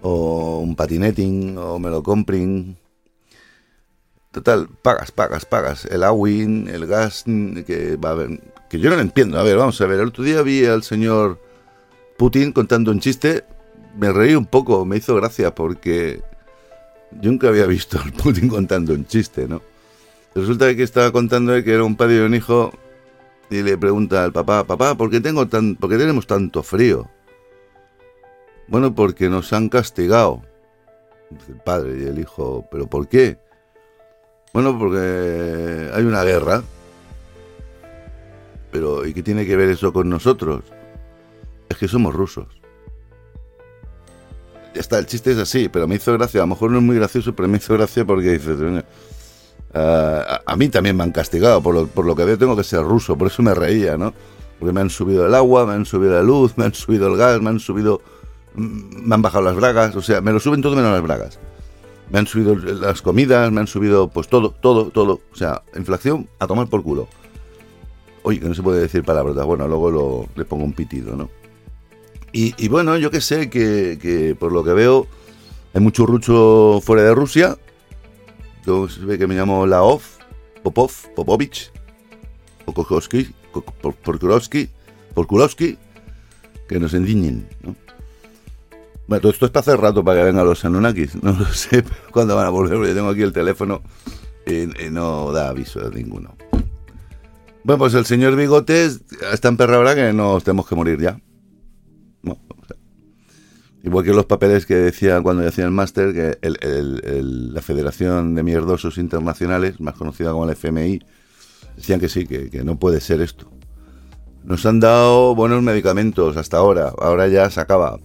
o 0.00 0.60
un 0.60 0.74
patineting, 0.74 1.58
o 1.58 1.78
me 1.78 1.90
lo 1.90 2.02
compren, 2.02 2.78
Total, 4.30 4.68
pagas, 4.80 5.12
pagas, 5.12 5.44
pagas. 5.44 5.84
El 5.84 6.02
AWIN, 6.02 6.66
el 6.68 6.86
gas, 6.86 7.24
que 7.24 7.98
va 8.02 8.08
a 8.08 8.12
haber, 8.12 8.40
que 8.70 8.78
yo 8.78 8.88
no 8.88 8.96
lo 8.96 9.02
entiendo. 9.02 9.38
A 9.38 9.42
ver, 9.42 9.58
vamos 9.58 9.78
a 9.82 9.84
ver. 9.84 10.00
El 10.00 10.08
otro 10.08 10.24
día 10.24 10.40
vi 10.40 10.64
al 10.64 10.82
señor 10.82 11.38
Putin 12.16 12.52
contando 12.52 12.90
un 12.90 12.98
chiste. 12.98 13.44
Me 13.96 14.12
reí 14.12 14.34
un 14.34 14.46
poco, 14.46 14.84
me 14.84 14.96
hizo 14.96 15.14
gracia 15.16 15.54
porque 15.54 16.22
yo 17.20 17.30
nunca 17.30 17.48
había 17.48 17.66
visto 17.66 17.98
al 18.00 18.12
Putin 18.12 18.48
contando 18.48 18.94
un 18.94 19.06
chiste, 19.06 19.46
¿no? 19.46 19.60
Resulta 20.34 20.74
que 20.74 20.82
estaba 20.82 21.12
contando 21.12 21.52
que 21.62 21.74
era 21.74 21.84
un 21.84 21.96
padre 21.96 22.16
y 22.16 22.20
un 22.20 22.34
hijo 22.34 22.72
y 23.50 23.62
le 23.62 23.76
pregunta 23.76 24.24
al 24.24 24.32
papá, 24.32 24.64
papá, 24.64 24.94
¿por 24.94 25.10
qué, 25.10 25.20
tengo 25.20 25.46
tan, 25.46 25.76
¿por 25.76 25.90
qué 25.90 25.98
tenemos 25.98 26.26
tanto 26.26 26.62
frío? 26.62 27.10
Bueno, 28.66 28.94
porque 28.94 29.28
nos 29.28 29.52
han 29.52 29.68
castigado. 29.68 30.42
El 31.48 31.56
padre 31.56 31.98
y 31.98 32.04
el 32.04 32.18
hijo, 32.18 32.66
¿pero 32.70 32.86
por 32.86 33.08
qué? 33.08 33.38
Bueno, 34.54 34.78
porque 34.78 35.90
hay 35.92 36.04
una 36.04 36.24
guerra. 36.24 36.62
Pero, 38.70 39.06
¿y 39.06 39.12
qué 39.12 39.22
tiene 39.22 39.44
que 39.44 39.56
ver 39.56 39.68
eso 39.68 39.92
con 39.92 40.08
nosotros? 40.08 40.64
Es 41.68 41.76
que 41.76 41.88
somos 41.88 42.14
rusos. 42.14 42.61
Está, 44.74 44.98
el 44.98 45.06
chiste 45.06 45.32
es 45.32 45.38
así, 45.38 45.68
pero 45.68 45.86
me 45.86 45.96
hizo 45.96 46.12
gracia. 46.12 46.40
A 46.40 46.44
lo 46.44 46.48
mejor 46.48 46.70
no 46.70 46.78
es 46.78 46.84
muy 46.84 46.96
gracioso, 46.96 47.34
pero 47.34 47.48
me 47.48 47.58
hizo 47.58 47.74
gracia 47.74 48.04
porque 48.04 48.32
dices, 48.32 48.56
a, 49.74 50.40
a, 50.44 50.56
mí 50.56 50.68
también 50.68 50.96
me 50.96 51.02
han 51.02 51.12
castigado. 51.12 51.62
Por 51.62 51.74
lo, 51.74 51.86
por 51.86 52.06
lo 52.06 52.16
que 52.16 52.24
veo, 52.24 52.38
tengo 52.38 52.56
que 52.56 52.64
ser 52.64 52.82
ruso. 52.82 53.16
Por 53.16 53.28
eso 53.28 53.42
me 53.42 53.54
reía, 53.54 53.96
¿no? 53.96 54.14
Porque 54.58 54.72
me 54.72 54.80
han 54.80 54.90
subido 54.90 55.26
el 55.26 55.34
agua, 55.34 55.66
me 55.66 55.74
han 55.74 55.84
subido 55.84 56.14
la 56.14 56.22
luz, 56.22 56.52
me 56.56 56.64
han 56.64 56.74
subido 56.74 57.08
el 57.08 57.16
gas, 57.16 57.40
me 57.40 57.50
han 57.50 57.60
subido. 57.60 58.00
Mm, 58.54 59.08
me 59.08 59.14
han 59.14 59.22
bajado 59.22 59.44
las 59.44 59.56
bragas. 59.56 59.96
O 59.96 60.02
sea, 60.02 60.20
me 60.20 60.32
lo 60.32 60.40
suben 60.40 60.62
todo 60.62 60.76
menos 60.76 60.92
las 60.92 61.02
bragas 61.02 61.38
me 62.12 62.18
han 62.18 62.26
subido 62.26 62.54
las 62.54 63.00
comidas, 63.00 63.50
me 63.50 63.60
han 63.60 63.66
subido 63.66 64.08
pues 64.08 64.28
todo, 64.28 64.50
todo, 64.50 64.90
todo. 64.90 65.20
O 65.32 65.34
sea, 65.36 65.62
inflación 65.74 66.28
a 66.38 66.46
tomar 66.46 66.68
por 66.68 66.82
culo. 66.82 67.08
Oye, 68.22 68.38
que 68.38 68.46
no 68.46 68.54
se 68.54 68.62
puede 68.62 68.82
decir 68.82 69.02
palabras, 69.02 69.34
bueno, 69.46 69.66
luego 69.66 69.90
lo, 69.90 70.26
le 70.36 70.44
pongo 70.44 70.64
un 70.64 70.74
pitido, 70.74 71.16
¿no? 71.16 71.30
Y, 72.32 72.68
bueno, 72.68 72.96
yo 72.96 73.10
que 73.10 73.20
sé, 73.20 73.50
que, 73.50 74.36
por 74.38 74.52
lo 74.52 74.64
que 74.64 74.72
veo 74.72 75.06
hay 75.74 75.80
mucho 75.80 76.06
rucho 76.06 76.80
fuera 76.82 77.02
de 77.02 77.14
Rusia. 77.14 77.58
Yo 78.66 78.88
se 78.88 79.04
ve 79.04 79.18
que 79.18 79.26
me 79.26 79.34
llamo 79.34 79.66
Laov, 79.66 80.00
Popov, 80.62 80.92
Popovich, 81.14 81.70
Pokovsky, 82.64 83.34
Porkurovsky, 84.02 84.70
Porkurovsky, 85.14 85.76
que 86.68 86.80
nos 86.80 86.94
endiñen, 86.94 87.48
¿no? 87.62 87.74
Bueno, 89.08 89.20
todo 89.20 89.32
esto 89.32 89.46
es 89.46 89.52
para 89.52 89.60
hacer 89.60 89.80
rato 89.80 90.04
para 90.04 90.20
que 90.20 90.24
vengan 90.24 90.46
los 90.46 90.64
Anunnakis. 90.64 91.22
No 91.22 91.32
lo 91.32 91.46
sé 91.46 91.84
cuándo 92.12 92.36
van 92.36 92.46
a 92.46 92.50
volver, 92.50 92.78
porque 92.78 92.94
tengo 92.94 93.10
aquí 93.10 93.22
el 93.22 93.32
teléfono 93.32 93.82
y, 94.46 94.90
no 94.90 95.32
da 95.32 95.48
aviso 95.48 95.80
de 95.80 96.02
ninguno. 96.02 96.34
Bueno, 97.64 97.78
pues 97.78 97.94
el 97.94 98.06
señor 98.06 98.36
Bigotes 98.36 99.02
está 99.32 99.48
en 99.48 99.56
perra 99.56 99.76
ahora 99.76 99.94
que 99.94 100.12
nos 100.12 100.42
tenemos 100.44 100.66
que 100.66 100.74
morir 100.74 101.00
ya. 101.00 101.20
Igual 103.82 104.04
que 104.04 104.12
los 104.12 104.26
papeles 104.26 104.66
que 104.66 104.74
decía 104.74 105.20
cuando 105.20 105.42
decía 105.42 105.64
el 105.64 105.70
máster, 105.70 106.12
que 106.12 106.38
la 106.42 107.62
Federación 107.62 108.34
de 108.34 108.42
Mierdosos 108.42 108.98
Internacionales, 108.98 109.80
más 109.80 109.94
conocida 109.94 110.32
como 110.32 110.44
el 110.44 110.50
FMI, 110.50 111.00
decían 111.76 112.00
que 112.00 112.08
sí, 112.08 112.26
que, 112.26 112.50
que 112.50 112.64
no 112.64 112.78
puede 112.78 113.00
ser 113.00 113.20
esto. 113.20 113.50
Nos 114.44 114.66
han 114.66 114.80
dado 114.80 115.34
buenos 115.34 115.62
medicamentos 115.62 116.36
hasta 116.36 116.56
ahora, 116.56 116.92
ahora 116.98 117.28
ya 117.28 117.48
se 117.50 117.60
acaba 117.60 117.98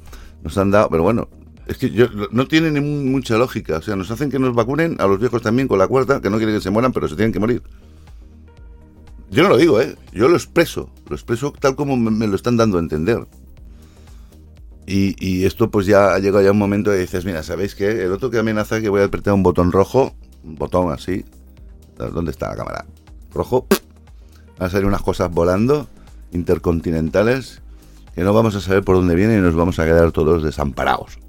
nos 0.43 0.57
han 0.57 0.71
dado, 0.71 0.89
pero 0.89 1.03
bueno, 1.03 1.29
es 1.67 1.77
que 1.77 1.89
yo, 1.89 2.07
no 2.31 2.47
tiene 2.47 2.71
ni 2.71 2.79
mucha 2.79 3.37
lógica. 3.37 3.77
O 3.77 3.81
sea, 3.81 3.95
nos 3.95 4.09
hacen 4.11 4.29
que 4.29 4.39
nos 4.39 4.55
vacunen 4.55 4.95
a 4.99 5.07
los 5.07 5.19
viejos 5.19 5.41
también 5.41 5.67
con 5.67 5.79
la 5.79 5.87
cuarta, 5.87 6.21
que 6.21 6.29
no 6.29 6.37
quieren 6.37 6.55
que 6.55 6.61
se 6.61 6.69
mueran, 6.69 6.93
pero 6.93 7.07
se 7.07 7.15
tienen 7.15 7.33
que 7.33 7.39
morir. 7.39 7.61
Yo 9.29 9.43
no 9.43 9.49
lo 9.49 9.57
digo, 9.57 9.81
¿eh? 9.81 9.95
Yo 10.13 10.29
lo 10.29 10.35
expreso. 10.35 10.89
Lo 11.09 11.15
expreso 11.15 11.53
tal 11.59 11.75
como 11.75 11.97
me, 11.97 12.27
lo 12.27 12.35
están 12.35 12.55
dando 12.55 12.77
a 12.77 12.81
entender. 12.81 13.27
Y, 14.89 15.45
esto 15.45 15.69
pues 15.69 15.85
ya 15.85 16.13
ha 16.13 16.19
llegado 16.19 16.41
ya 16.41 16.51
un 16.51 16.57
momento 16.57 16.91
que 16.91 16.97
dices, 16.97 17.25
mira, 17.25 17.43
¿sabéis 17.43 17.75
qué? 17.75 18.05
El 18.05 18.13
otro 18.13 18.29
que 18.29 18.39
amenaza 18.39 18.79
que 18.79 18.87
voy 18.87 19.01
a 19.01 19.05
apretar 19.05 19.33
un 19.33 19.43
botón 19.43 19.73
rojo, 19.73 20.15
un 20.45 20.55
botón 20.55 20.93
así. 20.93 21.25
¿Dónde 21.97 22.31
está 22.31 22.49
la 22.49 22.55
cámara? 22.55 22.85
Rojo. 23.33 23.67
Van 24.57 24.67
a 24.67 24.71
salir 24.71 24.85
unas 24.85 25.01
cosas 25.01 25.29
volando, 25.29 25.87
intercontinentales, 26.31 27.61
que 28.15 28.23
no 28.23 28.33
vamos 28.33 28.55
a 28.55 28.61
saber 28.61 28.83
por 28.85 28.95
dónde 28.95 29.13
viene 29.15 29.37
y 29.37 29.41
nos 29.41 29.55
vamos 29.55 29.77
a 29.77 29.85
quedar 29.85 30.13
todos 30.13 30.41
desamparados. 30.41 31.19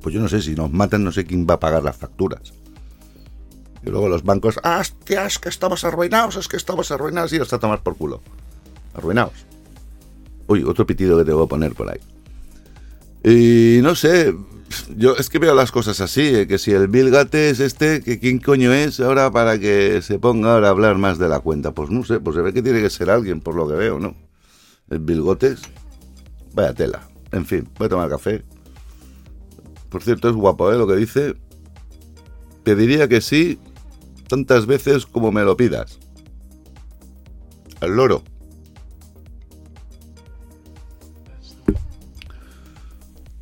Pues 0.00 0.14
yo 0.14 0.20
no 0.22 0.28
sé, 0.28 0.40
si 0.40 0.54
nos 0.54 0.72
matan 0.72 1.04
no 1.04 1.12
sé 1.12 1.26
quién 1.26 1.46
va 1.48 1.54
a 1.54 1.60
pagar 1.60 1.82
las 1.82 1.96
facturas. 1.96 2.54
Y 3.84 3.90
luego 3.90 4.08
los 4.08 4.24
bancos, 4.24 4.58
¡ah, 4.62 4.80
es 4.80 5.38
que 5.38 5.48
estamos 5.50 5.84
arruinados, 5.84 6.36
es 6.36 6.48
que 6.48 6.56
estamos 6.56 6.90
arruinados 6.90 7.34
y 7.34 7.38
os 7.38 7.52
a 7.52 7.58
tomar 7.58 7.82
por 7.82 7.96
culo. 7.96 8.22
Arruinados. 8.94 9.44
Uy, 10.46 10.64
otro 10.64 10.86
pitido 10.86 11.18
que 11.18 11.24
te 11.24 11.32
voy 11.32 11.44
a 11.44 11.48
poner 11.48 11.74
por 11.74 11.90
ahí. 11.90 12.00
Y 13.28 13.80
no 13.82 13.96
sé, 13.96 14.32
yo 14.96 15.16
es 15.16 15.28
que 15.28 15.40
veo 15.40 15.52
las 15.52 15.72
cosas 15.72 16.00
así, 16.00 16.22
eh, 16.22 16.46
que 16.46 16.58
si 16.58 16.70
el 16.70 16.86
Bill 16.86 17.10
Gates 17.10 17.58
este, 17.58 18.00
que 18.00 18.20
quién 18.20 18.38
coño 18.38 18.72
es 18.72 19.00
ahora 19.00 19.32
para 19.32 19.58
que 19.58 20.00
se 20.00 20.20
ponga 20.20 20.54
ahora 20.54 20.68
a 20.68 20.70
hablar 20.70 20.96
más 20.96 21.18
de 21.18 21.28
la 21.28 21.40
cuenta. 21.40 21.72
Pues 21.72 21.90
no 21.90 22.04
sé, 22.04 22.20
pues 22.20 22.36
se 22.36 22.42
ve 22.42 22.52
que 22.52 22.62
tiene 22.62 22.80
que 22.80 22.88
ser 22.88 23.10
alguien 23.10 23.40
por 23.40 23.56
lo 23.56 23.66
que 23.66 23.74
veo, 23.74 23.98
¿no? 23.98 24.14
El 24.90 25.00
Bilgotes, 25.00 25.60
vaya 26.54 26.72
tela. 26.72 27.08
En 27.32 27.44
fin, 27.44 27.68
voy 27.76 27.86
a 27.86 27.88
tomar 27.88 28.08
café. 28.08 28.44
Por 29.88 30.04
cierto, 30.04 30.28
es 30.28 30.36
guapo, 30.36 30.72
¿eh? 30.72 30.78
Lo 30.78 30.86
que 30.86 30.94
dice. 30.94 31.34
Te 32.62 32.76
diría 32.76 33.08
que 33.08 33.20
sí 33.20 33.58
tantas 34.28 34.66
veces 34.66 35.04
como 35.04 35.32
me 35.32 35.42
lo 35.42 35.56
pidas. 35.56 35.98
El 37.80 37.96
loro. 37.96 38.22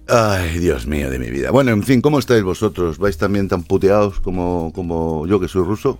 Ay, 0.06 0.58
Dios 0.58 0.86
mío 0.86 1.10
de 1.10 1.18
mi 1.18 1.30
vida. 1.30 1.50
Bueno, 1.50 1.70
en 1.70 1.82
fin, 1.82 2.02
¿cómo 2.02 2.18
estáis 2.18 2.42
vosotros? 2.42 2.98
¿Vais 2.98 3.16
también 3.16 3.48
tan 3.48 3.62
puteados 3.62 4.20
como, 4.20 4.70
como 4.74 5.26
yo 5.26 5.40
que 5.40 5.48
soy 5.48 5.64
ruso? 5.64 5.98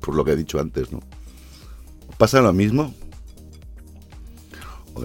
Por 0.00 0.16
lo 0.16 0.24
que 0.24 0.32
he 0.32 0.36
dicho 0.36 0.58
antes, 0.58 0.90
¿no? 0.90 1.00
¿Pasa 2.18 2.40
lo 2.40 2.52
mismo? 2.52 2.92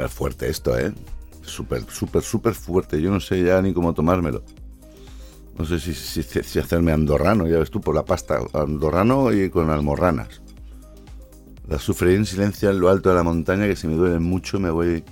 es 0.04 0.12
fuerte 0.12 0.50
esto, 0.50 0.78
¿eh? 0.78 0.94
Súper, 1.42 1.84
súper, 1.90 2.24
súper 2.24 2.54
fuerte. 2.54 3.02
Yo 3.02 3.12
no 3.12 3.20
sé 3.20 3.44
ya 3.44 3.62
ni 3.62 3.74
cómo 3.74 3.94
tomármelo. 3.94 4.44
No 5.58 5.66
sé 5.66 5.80
si, 5.80 5.94
si, 5.94 6.60
hacerme 6.60 6.92
andorrano, 6.92 7.48
ya 7.48 7.58
ves 7.58 7.72
tú, 7.72 7.82
por 7.82 7.96
la 7.96 8.06
pasta. 8.06 8.40
Andorrano 8.54 9.34
y 9.34 9.50
con 9.50 9.70
almorranas. 9.70 10.42
La 11.68 11.80
sufriré 11.80 12.16
en 12.16 12.26
silencio 12.26 12.70
en 12.70 12.80
lo 12.80 12.90
alto 12.90 13.10
de 13.10 13.16
la 13.16 13.24
montaña, 13.24 13.68
que 13.68 13.76
si 13.76 13.88
me 13.88 13.96
duele 13.96 14.20
mucho 14.20 14.60
me 14.60 14.70
voy 14.70 15.04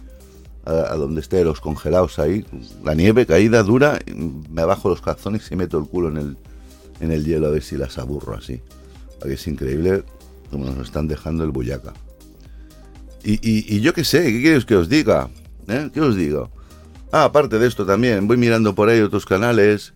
a, 0.65 0.95
donde 0.95 1.21
esté 1.21 1.43
los 1.43 1.61
congelados 1.61 2.19
ahí. 2.19 2.45
La 2.83 2.93
nieve 2.93 3.25
caída 3.25 3.63
dura, 3.63 3.99
me 4.49 4.65
bajo 4.65 4.89
los 4.89 5.01
calzones 5.01 5.49
y 5.51 5.55
meto 5.55 5.77
el 5.77 5.85
culo 5.85 6.09
en 6.09 6.17
el, 6.17 6.37
en 6.99 7.11
el 7.11 7.25
hielo 7.25 7.47
a 7.47 7.51
ver 7.51 7.63
si 7.63 7.77
las 7.77 7.97
aburro 7.97 8.35
así. 8.35 8.61
es 9.25 9.47
increíble 9.47 10.03
como 10.51 10.65
nos 10.65 10.87
están 10.87 11.07
dejando 11.07 11.43
el 11.43 11.51
bullaca. 11.51 11.93
Y, 13.23 13.79
yo 13.81 13.93
qué 13.93 14.03
sé, 14.03 14.23
¿qué 14.23 14.41
quieres 14.41 14.65
que 14.65 14.75
os 14.75 14.87
diga? 14.87 15.29
¿Eh? 15.67 15.89
¿Qué 15.91 15.99
os 15.99 16.15
digo? 16.15 16.51
Ah, 17.11 17.23
aparte 17.23 17.57
de 17.57 17.67
esto 17.67 17.85
también, 17.85 18.27
voy 18.27 18.37
mirando 18.37 18.75
por 18.75 18.89
ahí 18.89 19.01
otros 19.01 19.25
canales 19.25 19.93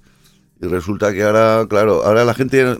y 0.61 0.65
resulta 0.65 1.13
que 1.13 1.23
ahora, 1.23 1.65
claro, 1.69 2.03
ahora 2.03 2.25
la 2.25 2.33
gente... 2.33 2.75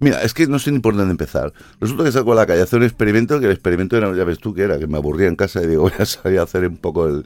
Mira, 0.00 0.22
es 0.22 0.34
que 0.34 0.46
no 0.46 0.58
sé 0.58 0.72
ni 0.72 0.80
por 0.80 0.96
dónde 0.96 1.12
empezar. 1.12 1.52
Resulta 1.80 2.04
que 2.04 2.12
saco 2.12 2.32
a 2.32 2.36
la 2.36 2.46
calle 2.46 2.60
a 2.60 2.64
hacer 2.64 2.80
un 2.80 2.84
experimento, 2.84 3.38
que 3.40 3.46
el 3.46 3.52
experimento 3.52 3.96
era, 3.96 4.14
ya 4.14 4.24
ves 4.24 4.38
tú 4.38 4.52
que 4.52 4.62
era, 4.62 4.78
que 4.78 4.86
me 4.86 4.98
aburría 4.98 5.28
en 5.28 5.36
casa 5.36 5.62
y 5.62 5.66
digo, 5.66 5.82
voy 5.84 5.92
a 5.98 6.04
salir 6.04 6.40
a 6.40 6.42
hacer 6.42 6.66
un 6.66 6.76
poco 6.76 7.06
el, 7.06 7.24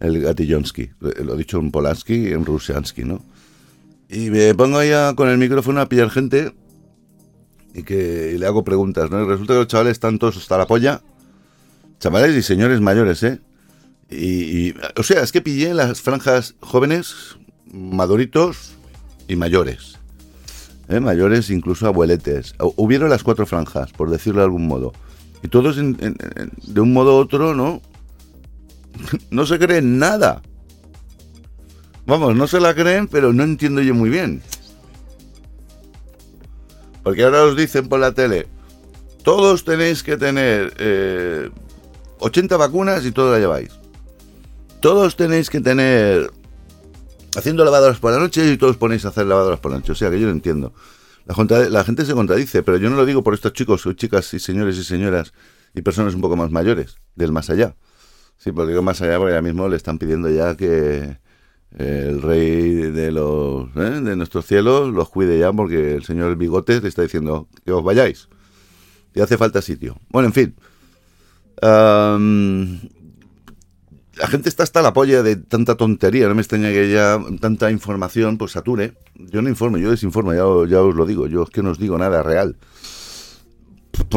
el 0.00 0.20
gatillonsky. 0.20 0.90
Lo 1.00 1.34
he 1.34 1.38
dicho 1.38 1.58
en 1.58 1.70
Polanski 1.70 2.28
y 2.28 2.32
en 2.32 2.44
Rusiansky, 2.44 3.04
¿no? 3.04 3.22
Y 4.08 4.30
me 4.30 4.54
pongo 4.54 4.78
ahí 4.78 4.92
con 5.16 5.28
el 5.28 5.38
micrófono 5.38 5.80
a 5.80 5.88
pillar 5.88 6.10
gente 6.10 6.54
y 7.72 7.82
que 7.82 8.36
le 8.38 8.46
hago 8.46 8.62
preguntas, 8.64 9.10
¿no? 9.10 9.22
Y 9.22 9.26
resulta 9.26 9.54
que 9.54 9.58
los 9.60 9.68
chavales 9.68 9.92
están 9.92 10.18
todos 10.18 10.36
hasta 10.36 10.58
la 10.58 10.66
polla 10.66 11.00
Chavales 12.04 12.36
y 12.36 12.42
señores 12.42 12.80
mayores, 12.80 13.22
¿eh? 13.22 13.40
Y, 14.10 14.74
o 14.96 15.02
sea, 15.02 15.22
es 15.22 15.32
que 15.32 15.40
pillé 15.40 15.72
las 15.72 16.02
franjas 16.02 16.54
jóvenes, 16.60 17.36
maduritos 17.72 18.74
y 19.26 19.36
mayores. 19.36 19.93
¿Eh? 20.88 21.00
Mayores, 21.00 21.50
incluso 21.50 21.86
abueletes. 21.86 22.54
Hubieron 22.76 23.10
las 23.10 23.22
cuatro 23.22 23.46
franjas, 23.46 23.92
por 23.92 24.10
decirlo 24.10 24.40
de 24.40 24.46
algún 24.46 24.66
modo. 24.66 24.92
Y 25.42 25.48
todos 25.48 25.76
de 25.76 26.80
un 26.80 26.92
modo 26.92 27.16
u 27.16 27.20
otro, 27.20 27.54
¿no? 27.54 27.82
no 29.30 29.46
se 29.46 29.58
creen 29.58 29.98
nada. 29.98 30.42
Vamos, 32.06 32.34
no 32.36 32.46
se 32.46 32.60
la 32.60 32.74
creen, 32.74 33.08
pero 33.08 33.32
no 33.32 33.42
entiendo 33.44 33.80
yo 33.80 33.94
muy 33.94 34.10
bien. 34.10 34.42
Porque 37.02 37.22
ahora 37.22 37.44
os 37.44 37.56
dicen 37.56 37.88
por 37.88 38.00
la 38.00 38.12
tele, 38.12 38.46
todos 39.22 39.64
tenéis 39.64 40.02
que 40.02 40.16
tener 40.16 40.74
eh, 40.78 41.50
80 42.20 42.56
vacunas 42.56 43.04
y 43.04 43.12
todo 43.12 43.32
la 43.32 43.38
lleváis. 43.38 43.70
Todos 44.80 45.16
tenéis 45.16 45.48
que 45.48 45.60
tener 45.60 46.30
haciendo 47.36 47.64
lavadoras 47.64 47.98
por 47.98 48.12
la 48.12 48.18
noche 48.18 48.52
y 48.52 48.56
todos 48.56 48.76
ponéis 48.76 49.04
a 49.04 49.08
hacer 49.08 49.26
lavadoras 49.26 49.60
por 49.60 49.70
la 49.70 49.78
noche. 49.78 49.92
O 49.92 49.94
sea 49.94 50.10
que 50.10 50.20
yo 50.20 50.26
no 50.26 50.32
entiendo. 50.32 50.72
La, 51.26 51.84
gente 51.84 52.04
se 52.04 52.12
contradice, 52.12 52.62
pero 52.62 52.76
yo 52.76 52.90
no 52.90 52.96
lo 52.96 53.06
digo 53.06 53.22
por 53.22 53.34
estos 53.34 53.52
chicos, 53.54 53.88
chicas 53.96 54.34
y 54.34 54.38
señores 54.38 54.76
y 54.76 54.84
señoras 54.84 55.32
y 55.74 55.80
personas 55.82 56.14
un 56.14 56.20
poco 56.20 56.36
más 56.36 56.50
mayores, 56.50 56.98
del 57.14 57.32
más 57.32 57.48
allá. 57.48 57.76
Sí, 58.36 58.52
porque 58.52 58.70
digo 58.70 58.82
más 58.82 59.00
allá 59.00 59.16
porque 59.16 59.32
ahora 59.32 59.42
mismo 59.42 59.68
le 59.68 59.76
están 59.76 59.98
pidiendo 59.98 60.28
ya 60.28 60.56
que 60.56 61.18
el 61.78 62.22
rey 62.22 62.74
de 62.90 63.10
los 63.10 63.68
¿eh? 63.74 64.00
de 64.02 64.16
nuestros 64.16 64.44
cielos 64.46 64.92
los 64.92 65.08
cuide 65.08 65.38
ya 65.38 65.52
porque 65.52 65.94
el 65.94 66.04
señor 66.04 66.36
Bigotes 66.36 66.82
le 66.82 66.88
está 66.88 67.02
diciendo 67.02 67.48
que 67.64 67.72
os 67.72 67.82
vayáis. 67.82 68.28
Y 69.14 69.20
hace 69.20 69.38
falta 69.38 69.62
sitio. 69.62 69.98
Bueno, 70.10 70.28
en 70.28 70.34
fin 70.34 70.54
la 74.16 74.26
gente 74.28 74.48
está 74.48 74.62
hasta 74.62 74.82
la 74.82 74.92
polla 74.92 75.22
de 75.22 75.36
tanta 75.36 75.76
tontería, 75.76 76.28
no 76.28 76.34
me 76.34 76.42
extraña 76.42 76.70
que 76.70 76.90
ya 76.90 77.18
tanta 77.40 77.70
información 77.70 78.38
pues 78.38 78.52
sature. 78.52 78.94
Yo 79.14 79.42
no 79.42 79.48
informo, 79.48 79.78
yo 79.78 79.90
desinformo, 79.90 80.34
ya, 80.34 80.46
os 80.46 80.94
lo 80.94 81.06
digo, 81.06 81.26
yo 81.26 81.42
es 81.42 81.50
que 81.50 81.62
no 81.62 81.70
os 81.70 81.78
digo 81.78 81.98
nada 81.98 82.22
real. 82.22 82.56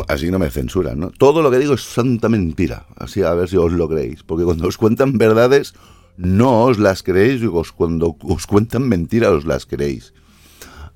Así 0.07 0.31
no 0.31 0.39
me 0.39 0.49
censuran, 0.49 0.99
¿no? 0.99 1.11
Todo 1.11 1.41
lo 1.41 1.51
que 1.51 1.59
digo 1.59 1.73
es 1.73 1.81
santa 1.81 2.29
mentira, 2.29 2.87
así 2.95 3.21
a 3.21 3.33
ver 3.33 3.47
si 3.47 3.57
os 3.57 3.71
lo 3.71 3.87
creéis, 3.87 4.23
porque 4.23 4.43
cuando 4.43 4.67
os 4.67 4.77
cuentan 4.77 5.17
verdades 5.17 5.73
no 6.17 6.63
os 6.63 6.79
las 6.79 7.03
creéis, 7.03 7.43
y 7.43 7.47
cuando 7.75 8.17
os 8.21 8.47
cuentan 8.47 8.87
mentiras 8.87 9.31
os 9.31 9.45
las 9.45 9.65
creéis. 9.65 10.13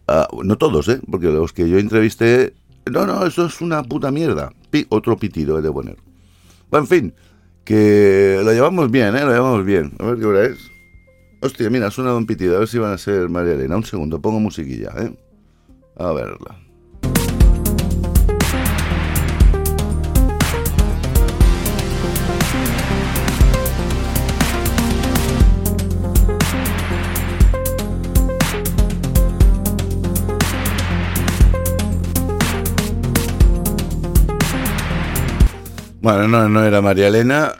Ah, 0.08 0.27
no 0.43 0.58
todos, 0.58 0.88
¿eh? 0.89 1.00
Porque 1.10 1.27
los 1.27 1.53
que 1.53 1.70
yo 1.70 1.77
entrevisté, 1.77 2.53
no, 2.91 3.05
no, 3.05 3.25
eso 3.25 3.46
es 3.46 3.62
una 3.62 3.84
puta 3.84 4.12
mierda. 4.12 4.51
otro 4.89 5.17
pitido 5.17 5.60
he 5.60 5.62
de 5.62 5.72
poner. 5.72 5.98
Bueno, 6.72 6.86
en 6.86 6.88
fin, 6.88 7.13
que 7.63 8.41
lo 8.44 8.51
llevamos 8.51 8.91
bien, 8.91 9.15
¿eh? 9.15 9.22
Lo 9.22 9.32
llevamos 9.32 9.65
bien. 9.65 9.94
A 10.00 10.06
ver 10.06 10.20
qué 10.20 10.25
hora 10.25 10.46
es. 10.46 10.72
Hostia, 11.41 11.70
mira, 11.70 11.89
suena 11.91 12.15
un 12.15 12.25
pitido. 12.25 12.56
A 12.56 12.60
ver 12.60 12.68
si 12.68 12.77
van 12.77 12.94
a 12.94 12.98
ser 12.98 13.30
María 13.30 13.53
Elena. 13.53 13.77
Un 13.77 13.84
segundo, 13.84 14.22
pongo 14.22 14.39
musiquilla, 14.39 14.94
¿eh? 14.98 15.15
A 15.98 16.12
verla. 16.12 16.60
Bueno, 36.01 36.27
no, 36.27 36.50
no 36.50 36.63
era 36.63 36.81
María 36.81 37.08
Elena. 37.08 37.53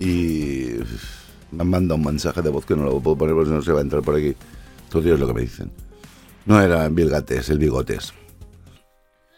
Y 0.00 0.70
me 1.50 1.62
han 1.62 1.68
mandado 1.68 1.96
un 1.96 2.04
mensaje 2.06 2.40
de 2.40 2.48
voz 2.48 2.64
que 2.64 2.74
no 2.74 2.84
lo 2.84 3.00
puedo 3.00 3.18
poner 3.18 3.34
porque 3.34 3.50
no 3.50 3.60
se 3.60 3.72
va 3.72 3.80
a 3.80 3.82
entrar 3.82 4.02
por 4.02 4.16
aquí. 4.16 4.34
Todo 4.88 5.02
Dios 5.02 5.20
lo 5.20 5.26
que 5.26 5.34
me 5.34 5.42
dicen. 5.42 5.70
No 6.46 6.60
era 6.60 6.88
Vilgates, 6.88 7.50
el 7.50 7.58
Bigotes. 7.58 8.14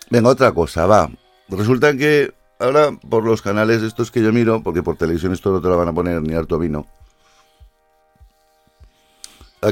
Venga, 0.08 0.28
otra 0.28 0.52
cosa, 0.52 0.86
va. 0.86 1.10
Resulta 1.48 1.96
que 1.96 2.32
ahora 2.60 2.92
por 2.92 3.24
los 3.24 3.42
canales 3.42 3.82
estos 3.82 4.12
que 4.12 4.22
yo 4.22 4.32
miro, 4.32 4.62
porque 4.62 4.84
por 4.84 4.96
televisión 4.96 5.32
esto 5.32 5.50
no 5.50 5.60
te 5.60 5.66
lo 5.66 5.76
van 5.76 5.88
a 5.88 5.92
poner 5.92 6.22
ni 6.22 6.34
harto 6.34 6.60
vino. 6.60 6.86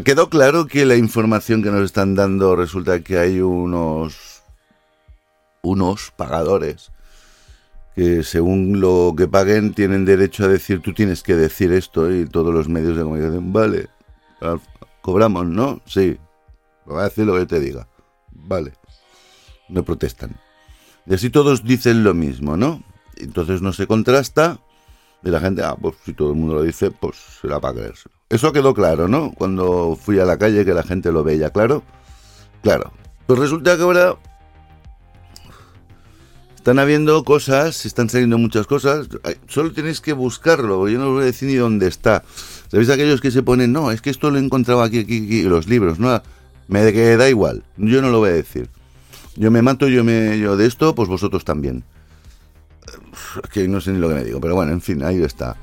Quedó 0.05 0.29
claro 0.29 0.67
que 0.67 0.85
la 0.85 0.97
información 0.97 1.63
que 1.63 1.71
nos 1.71 1.83
están 1.83 2.17
dando 2.17 2.57
resulta 2.57 3.01
que 3.01 3.17
hay 3.17 3.41
unos 3.41 4.43
unos 5.63 6.11
pagadores 6.11 6.91
que 7.95 8.23
según 8.23 8.81
lo 8.81 9.15
que 9.17 9.29
paguen 9.29 9.73
tienen 9.73 10.05
derecho 10.05 10.45
a 10.45 10.49
decir 10.49 10.81
tú 10.81 10.93
tienes 10.93 11.23
que 11.23 11.37
decir 11.37 11.73
esto 11.73 12.13
y 12.13 12.27
todos 12.27 12.53
los 12.53 12.69
medios 12.69 12.97
de 12.97 13.03
comunicación, 13.03 13.53
vale, 13.53 13.89
cobramos, 15.01 15.47
¿no? 15.47 15.81
Sí, 15.87 16.19
voy 16.87 17.01
a 17.01 17.05
decir 17.05 17.27
lo 17.27 17.35
que 17.35 17.47
te 17.47 17.61
diga, 17.61 17.87
vale, 18.33 18.73
no 19.69 19.85
protestan. 19.85 20.37
Y 21.07 21.15
así 21.15 21.31
todos 21.31 21.65
dicen 21.65 22.03
lo 22.03 22.15
mismo, 22.15 22.57
¿no? 22.57 22.83
Entonces 23.17 23.63
no 23.63 23.73
se 23.73 23.87
contrasta 23.87 24.59
y 25.23 25.31
la 25.31 25.41
gente, 25.41 25.63
ah, 25.63 25.77
pues 25.81 25.97
si 26.05 26.13
todo 26.13 26.31
el 26.31 26.37
mundo 26.37 26.55
lo 26.55 26.63
dice, 26.63 26.91
pues 26.91 27.17
será 27.41 27.61
para 27.61 27.75
creérselo. 27.75 28.15
Eso 28.29 28.53
quedó 28.53 28.75
claro, 28.75 29.09
¿no? 29.09 29.33
Cuando 29.33 29.97
fui 29.97 30.19
a 30.19 30.25
la 30.25 30.37
calle 30.39 30.65
que 30.65 30.75
la 30.75 30.83
gente 30.83 31.13
lo 31.13 31.23
veía 31.23 31.51
claro. 31.51 31.83
Claro. 32.63 32.93
Pues 33.27 33.39
resulta 33.39 33.77
que 33.77 33.83
ahora 33.83 34.17
están 36.65 36.79
habiendo 36.79 37.23
cosas, 37.25 37.85
están 37.85 38.09
saliendo 38.09 38.39
muchas 38.39 38.67
cosas, 38.67 39.07
solo 39.49 39.71
tenéis 39.75 40.01
que 40.01 40.15
buscarlo, 40.15 40.89
yo 40.89 40.99
no 40.99 41.09
os 41.09 41.13
voy 41.13 41.23
a 41.25 41.27
decir 41.27 41.47
ni 41.47 41.57
dónde 41.57 41.89
está. 41.89 42.25
¿Sabéis 42.69 42.89
aquellos 42.89 43.21
que 43.21 43.31
se 43.31 43.43
ponen, 43.43 43.71
no, 43.71 43.91
es 43.91 44.01
que 44.01 44.09
esto 44.09 44.31
lo 44.31 44.39
he 44.39 44.41
encontrado 44.41 44.81
aquí, 44.81 45.01
aquí, 45.01 45.27
aquí, 45.27 45.43
los 45.43 45.69
libros, 45.69 45.99
no, 45.99 46.23
me 46.69 46.91
da 46.91 47.29
igual, 47.29 47.65
yo 47.77 48.01
no 48.01 48.09
lo 48.09 48.21
voy 48.21 48.31
a 48.31 48.33
decir. 48.33 48.71
Yo 49.37 49.51
me 49.51 49.61
mato, 49.61 49.89
yo 49.89 50.05
me 50.05 50.39
yo 50.39 50.57
de 50.57 50.65
esto, 50.65 50.95
pues 50.95 51.07
vosotros 51.07 51.45
también. 51.45 51.85
Que 53.53 53.69
no 53.69 53.83
sé 53.83 53.93
ni 53.93 53.99
lo 53.99 54.09
que 54.09 54.15
me 54.15 54.25
digo, 54.25 54.41
pero 54.41 54.55
bueno, 54.55 54.73
en 54.73 54.81
fin, 54.81 55.05
ahí 55.05 55.23
está. 55.23 55.59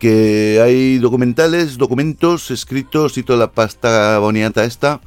Que 0.00 0.60
hay 0.60 0.98
documentales, 0.98 1.78
documentos 1.78 2.50
escritos 2.50 3.16
y 3.16 3.22
toda 3.22 3.38
la 3.38 3.52
pasta 3.52 4.18
boniata 4.18 4.64
esta 4.64 5.00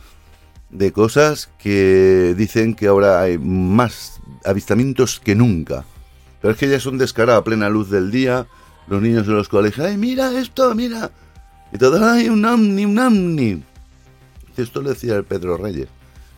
de 0.70 0.94
cosas 0.94 1.50
que 1.60 2.36
dicen 2.38 2.74
que 2.74 2.88
ahora 2.88 3.20
hay 3.20 3.38
más 3.38 4.15
avistamientos 4.46 5.20
que 5.20 5.36
nunca. 5.36 5.86
Pero 6.42 6.54
es 6.54 6.60
que 6.60 6.70
ya 6.70 6.80
son 6.80 6.98
descarados 6.98 7.42
a 7.42 7.44
plena 7.44 7.70
luz 7.70 7.90
del 7.90 8.12
día, 8.12 8.48
los 8.88 9.02
niños 9.02 9.26
de 9.26 9.34
los 9.34 9.50
colegios, 9.50 9.88
¡ay, 9.88 9.98
mira 9.98 10.32
esto, 10.40 10.74
mira! 10.76 11.12
Y 11.74 11.78
todo, 11.78 12.04
¡ay, 12.08 12.30
un 12.30 12.46
ovni, 12.46 12.86
un 12.86 13.00
ovni! 13.00 13.64
Esto 14.58 14.82
lo 14.82 14.90
decía 14.90 15.16
el 15.16 15.24
Pedro 15.24 15.58
Reyes. 15.58 15.88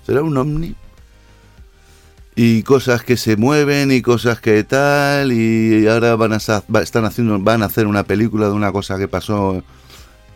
¿Será 0.05 0.23
un 0.23 0.37
ovni? 0.37 0.75
Y 2.35 2.63
cosas 2.63 3.03
que 3.03 3.17
se 3.17 3.35
mueven 3.35 3.91
y 3.91 4.01
cosas 4.01 4.39
que 4.39 4.63
tal. 4.63 5.31
Y 5.31 5.87
ahora 5.87 6.15
van 6.15 6.33
a, 6.33 6.37
están 6.81 7.05
haciendo, 7.05 7.39
van 7.39 7.63
a 7.63 7.65
hacer 7.65 7.87
una 7.87 8.03
película 8.03 8.47
de 8.47 8.53
una 8.53 8.71
cosa 8.71 8.97
que 8.97 9.07
pasó 9.07 9.63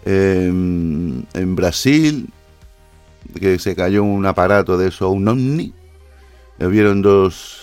en, 0.05 1.27
en 1.33 1.55
Brasil. 1.55 2.29
Que 3.39 3.59
se 3.59 3.75
cayó 3.75 4.03
un 4.03 4.25
aparato 4.25 4.77
de 4.77 4.89
eso, 4.89 5.09
un 5.09 5.27
ovni. 5.27 5.73
Vieron 6.59 7.01
dos, 7.01 7.60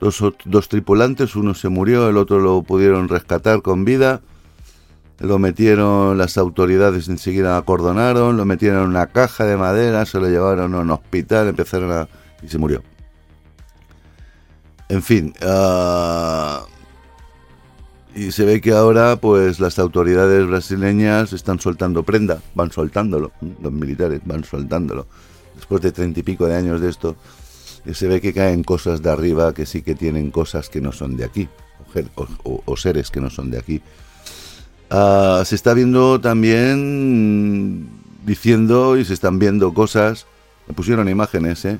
dos, 0.00 0.22
dos 0.44 0.68
tripulantes, 0.68 1.36
uno 1.36 1.54
se 1.54 1.68
murió, 1.68 2.08
el 2.08 2.16
otro 2.16 2.38
lo 2.38 2.62
pudieron 2.62 3.08
rescatar 3.08 3.62
con 3.62 3.84
vida. 3.84 4.20
Lo 5.20 5.40
metieron, 5.40 6.16
las 6.16 6.38
autoridades 6.38 7.08
enseguida 7.08 7.56
acordonaron, 7.56 8.36
lo 8.36 8.44
metieron 8.44 8.84
en 8.84 8.90
una 8.90 9.08
caja 9.08 9.44
de 9.44 9.56
madera, 9.56 10.06
se 10.06 10.20
lo 10.20 10.28
llevaron 10.28 10.74
a 10.74 10.78
un 10.78 10.90
hospital, 10.92 11.48
empezaron 11.48 11.90
a... 11.90 12.08
y 12.40 12.48
se 12.48 12.56
murió. 12.56 12.84
En 14.88 15.02
fin, 15.02 15.34
uh, 15.42 16.60
y 18.14 18.30
se 18.30 18.44
ve 18.44 18.60
que 18.60 18.70
ahora 18.70 19.16
pues 19.16 19.58
las 19.58 19.80
autoridades 19.80 20.46
brasileñas 20.46 21.32
están 21.32 21.58
soltando 21.58 22.04
prenda, 22.04 22.40
van 22.54 22.70
soltándolo, 22.70 23.32
los 23.60 23.72
militares 23.72 24.20
van 24.24 24.44
soltándolo. 24.44 25.08
Después 25.56 25.82
de 25.82 25.90
treinta 25.90 26.20
y 26.20 26.22
pico 26.22 26.46
de 26.46 26.54
años 26.54 26.80
de 26.80 26.90
esto, 26.90 27.16
se 27.92 28.08
ve 28.08 28.20
que 28.20 28.32
caen 28.32 28.62
cosas 28.64 29.02
de 29.02 29.10
arriba 29.10 29.54
que 29.54 29.66
sí 29.66 29.82
que 29.82 29.94
tienen 29.94 30.30
cosas 30.30 30.68
que 30.68 30.80
no 30.80 30.92
son 30.92 31.16
de 31.16 31.24
aquí, 31.24 31.48
o, 32.44 32.76
seres 32.76 33.10
que 33.10 33.20
no 33.20 33.30
son 33.30 33.50
de 33.50 33.58
aquí. 33.58 33.82
Uh, 34.90 35.44
se 35.44 35.54
está 35.54 35.74
viendo 35.74 36.20
también 36.20 37.88
diciendo 38.24 38.96
y 38.96 39.04
se 39.04 39.14
están 39.14 39.38
viendo 39.38 39.72
cosas. 39.74 40.26
Me 40.66 40.74
pusieron 40.74 41.08
imágenes, 41.08 41.64
¿eh? 41.64 41.78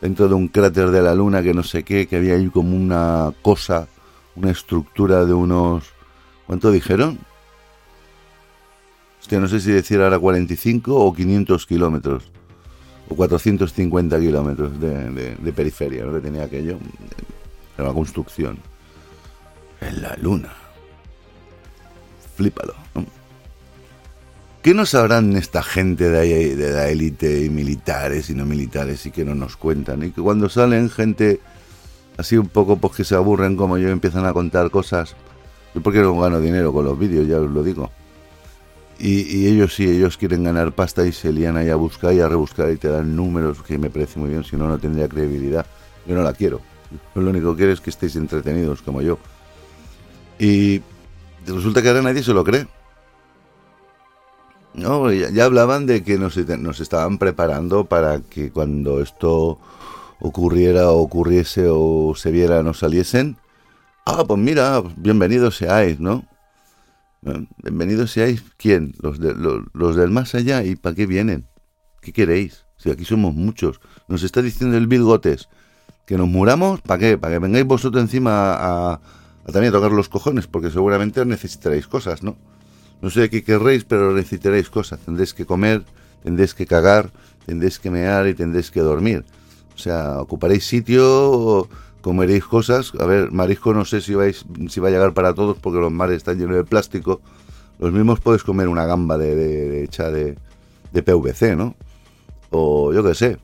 Dentro 0.00 0.28
de 0.28 0.34
un 0.34 0.48
cráter 0.48 0.90
de 0.90 1.02
la 1.02 1.14
luna 1.14 1.42
que 1.42 1.54
no 1.54 1.62
sé 1.62 1.82
qué, 1.82 2.06
que 2.06 2.16
había 2.16 2.34
ahí 2.34 2.48
como 2.48 2.76
una 2.76 3.32
cosa, 3.42 3.88
una 4.36 4.50
estructura 4.50 5.24
de 5.24 5.32
unos. 5.32 5.84
¿Cuánto 6.46 6.70
dijeron? 6.70 7.18
Hostia, 9.20 9.40
no 9.40 9.48
sé 9.48 9.60
si 9.60 9.72
decir 9.72 10.02
ahora 10.02 10.18
45 10.18 10.94
o 10.94 11.14
500 11.14 11.66
kilómetros. 11.66 12.33
O 13.08 13.14
450 13.14 14.18
kilómetros 14.18 14.80
de, 14.80 15.52
periferia, 15.54 16.04
¿no? 16.04 16.14
Que 16.14 16.20
tenía 16.20 16.44
aquello. 16.44 16.78
Era 17.76 17.84
una 17.84 17.94
construcción. 17.94 18.58
En 19.80 20.02
la 20.02 20.16
luna 20.16 20.64
flípalo. 22.36 22.74
¿Qué 24.62 24.72
no 24.72 24.86
sabrán 24.86 25.36
esta 25.36 25.62
gente 25.62 26.08
de, 26.08 26.18
ahí, 26.18 26.54
de 26.54 26.72
la 26.72 26.88
élite 26.88 27.44
y 27.44 27.50
militares 27.50 28.30
y 28.30 28.34
no 28.34 28.46
militares 28.46 29.04
y 29.06 29.10
que 29.10 29.24
no 29.24 29.34
nos 29.34 29.56
cuentan? 29.56 30.02
Y 30.02 30.10
que 30.10 30.22
cuando 30.22 30.48
salen 30.48 30.88
gente 30.88 31.40
así 32.16 32.36
un 32.36 32.48
poco 32.48 32.76
pues 32.76 32.94
que 32.94 33.04
se 33.04 33.14
aburren 33.14 33.56
como 33.56 33.76
yo 33.76 33.90
empiezan 33.90 34.24
a 34.24 34.32
contar 34.32 34.70
cosas. 34.70 35.16
Yo 35.74 35.82
porque 35.82 36.00
no 36.00 36.18
gano 36.18 36.40
dinero 36.40 36.72
con 36.72 36.84
los 36.84 36.98
vídeos, 36.98 37.26
ya 37.26 37.40
os 37.40 37.50
lo 37.50 37.62
digo. 37.62 37.90
Y, 38.98 39.48
ellos 39.48 39.74
sí, 39.74 39.88
ellos 39.88 40.16
quieren 40.16 40.44
ganar 40.44 40.72
pasta 40.72 41.04
y 41.04 41.12
se 41.12 41.32
lían 41.32 41.56
ahí 41.56 41.68
a 41.68 41.76
buscar 41.76 42.14
y 42.14 42.20
a 42.20 42.28
rebuscar 42.28 42.70
y 42.70 42.76
te 42.76 42.88
dan 42.88 43.16
números 43.16 43.62
que 43.62 43.76
me 43.76 43.90
parece 43.90 44.18
muy 44.18 44.30
bien, 44.30 44.44
si 44.44 44.56
no, 44.56 44.68
no 44.68 44.78
tendría 44.78 45.08
credibilidad. 45.08 45.66
Yo 46.06 46.14
no 46.14 46.22
la 46.22 46.32
quiero. 46.32 46.60
Yo 47.14 47.22
lo 47.22 47.30
único 47.30 47.52
que 47.52 47.58
quiero 47.58 47.72
es 47.72 47.80
que 47.80 47.90
estéis 47.90 48.16
entretenidos 48.16 48.82
como 48.82 49.02
yo. 49.02 49.18
Y 50.38 50.80
resulta 51.46 51.82
que 51.82 51.88
ahora 51.88 52.02
nadie 52.02 52.22
se 52.22 52.32
lo 52.32 52.44
cree. 52.44 52.66
No, 54.74 55.12
ya, 55.12 55.44
hablaban 55.44 55.86
de 55.86 56.02
que 56.02 56.18
nos, 56.18 56.36
nos, 56.36 56.80
estaban 56.80 57.18
preparando 57.18 57.84
para 57.84 58.20
que 58.20 58.50
cuando 58.50 59.00
esto 59.00 59.58
ocurriera 60.20 60.90
o 60.90 60.98
ocurriese 60.98 61.66
o 61.68 62.14
se 62.16 62.32
viera 62.32 62.62
no 62.62 62.74
saliesen. 62.74 63.36
Ah, 64.04 64.24
pues 64.26 64.40
mira, 64.40 64.82
bienvenidos 64.96 65.56
seáis, 65.56 66.00
¿no? 66.00 66.24
Bienvenidos 67.62 68.12
seáis, 68.12 68.44
¿quién? 68.58 68.94
Los, 69.00 69.18
de, 69.18 69.34
los, 69.34 69.96
del 69.96 70.10
más 70.10 70.34
allá. 70.34 70.62
¿Y 70.62 70.76
para 70.76 70.94
qué 70.94 71.06
vienen? 71.06 71.46
¿Qué 72.02 72.12
queréis? 72.12 72.66
Si 72.76 72.90
aquí 72.90 73.06
somos 73.06 73.34
muchos. 73.34 73.80
Nos 74.08 74.22
está 74.22 74.42
diciendo 74.42 74.76
el 74.76 74.86
Bill 74.86 75.04
Gotes 75.04 75.48
que 76.06 76.18
nos 76.18 76.28
muramos, 76.28 76.82
¿para 76.82 76.98
qué? 76.98 77.16
Para 77.16 77.34
que 77.34 77.38
vengáis 77.38 77.64
vosotros 77.64 78.02
encima 78.02 78.52
a 78.54 79.00
también 79.52 79.72
a 79.72 79.76
tocar 79.76 79.92
los 79.92 80.10
cojones, 80.10 80.46
porque 80.46 80.70
seguramente 80.70 81.24
necesitaréis 81.24 81.86
cosas, 81.86 82.22
¿no? 82.22 82.36
No 83.00 83.08
sé 83.08 83.30
qué 83.30 83.42
querréis, 83.42 83.84
pero 83.84 84.12
necesitaréis 84.12 84.68
cosas. 84.68 85.00
Tendréis 85.00 85.32
que 85.32 85.46
comer, 85.46 85.82
tendréis 86.22 86.52
que 86.54 86.66
cagar, 86.66 87.10
tendréis 87.46 87.78
que 87.78 87.90
mear 87.90 88.26
y 88.26 88.34
tendréis 88.34 88.70
que 88.70 88.80
dormir. 88.80 89.24
O 89.74 89.78
sea, 89.78 90.20
ocuparéis 90.20 90.66
sitio, 90.66 91.68
comeréis 92.04 92.44
cosas. 92.44 92.92
A 93.00 93.06
ver, 93.06 93.32
marisco 93.32 93.72
no 93.72 93.86
sé 93.86 94.02
si, 94.02 94.14
vais, 94.14 94.44
si 94.68 94.78
va 94.78 94.88
a 94.88 94.90
llegar 94.90 95.14
para 95.14 95.32
todos 95.32 95.56
porque 95.56 95.80
los 95.80 95.90
mares 95.90 96.18
están 96.18 96.38
llenos 96.38 96.54
de 96.54 96.64
plástico. 96.64 97.22
Los 97.78 97.92
mismos 97.92 98.20
podéis 98.20 98.44
comer 98.44 98.68
una 98.68 98.84
gamba 98.84 99.16
de, 99.16 99.82
hecha 99.82 100.10
de, 100.10 100.36
de, 100.92 101.02
PVC, 101.02 101.56
¿no? 101.56 101.74
O 102.50 102.92
yo 102.92 103.02
qué 103.02 103.14
sé, 103.14 103.38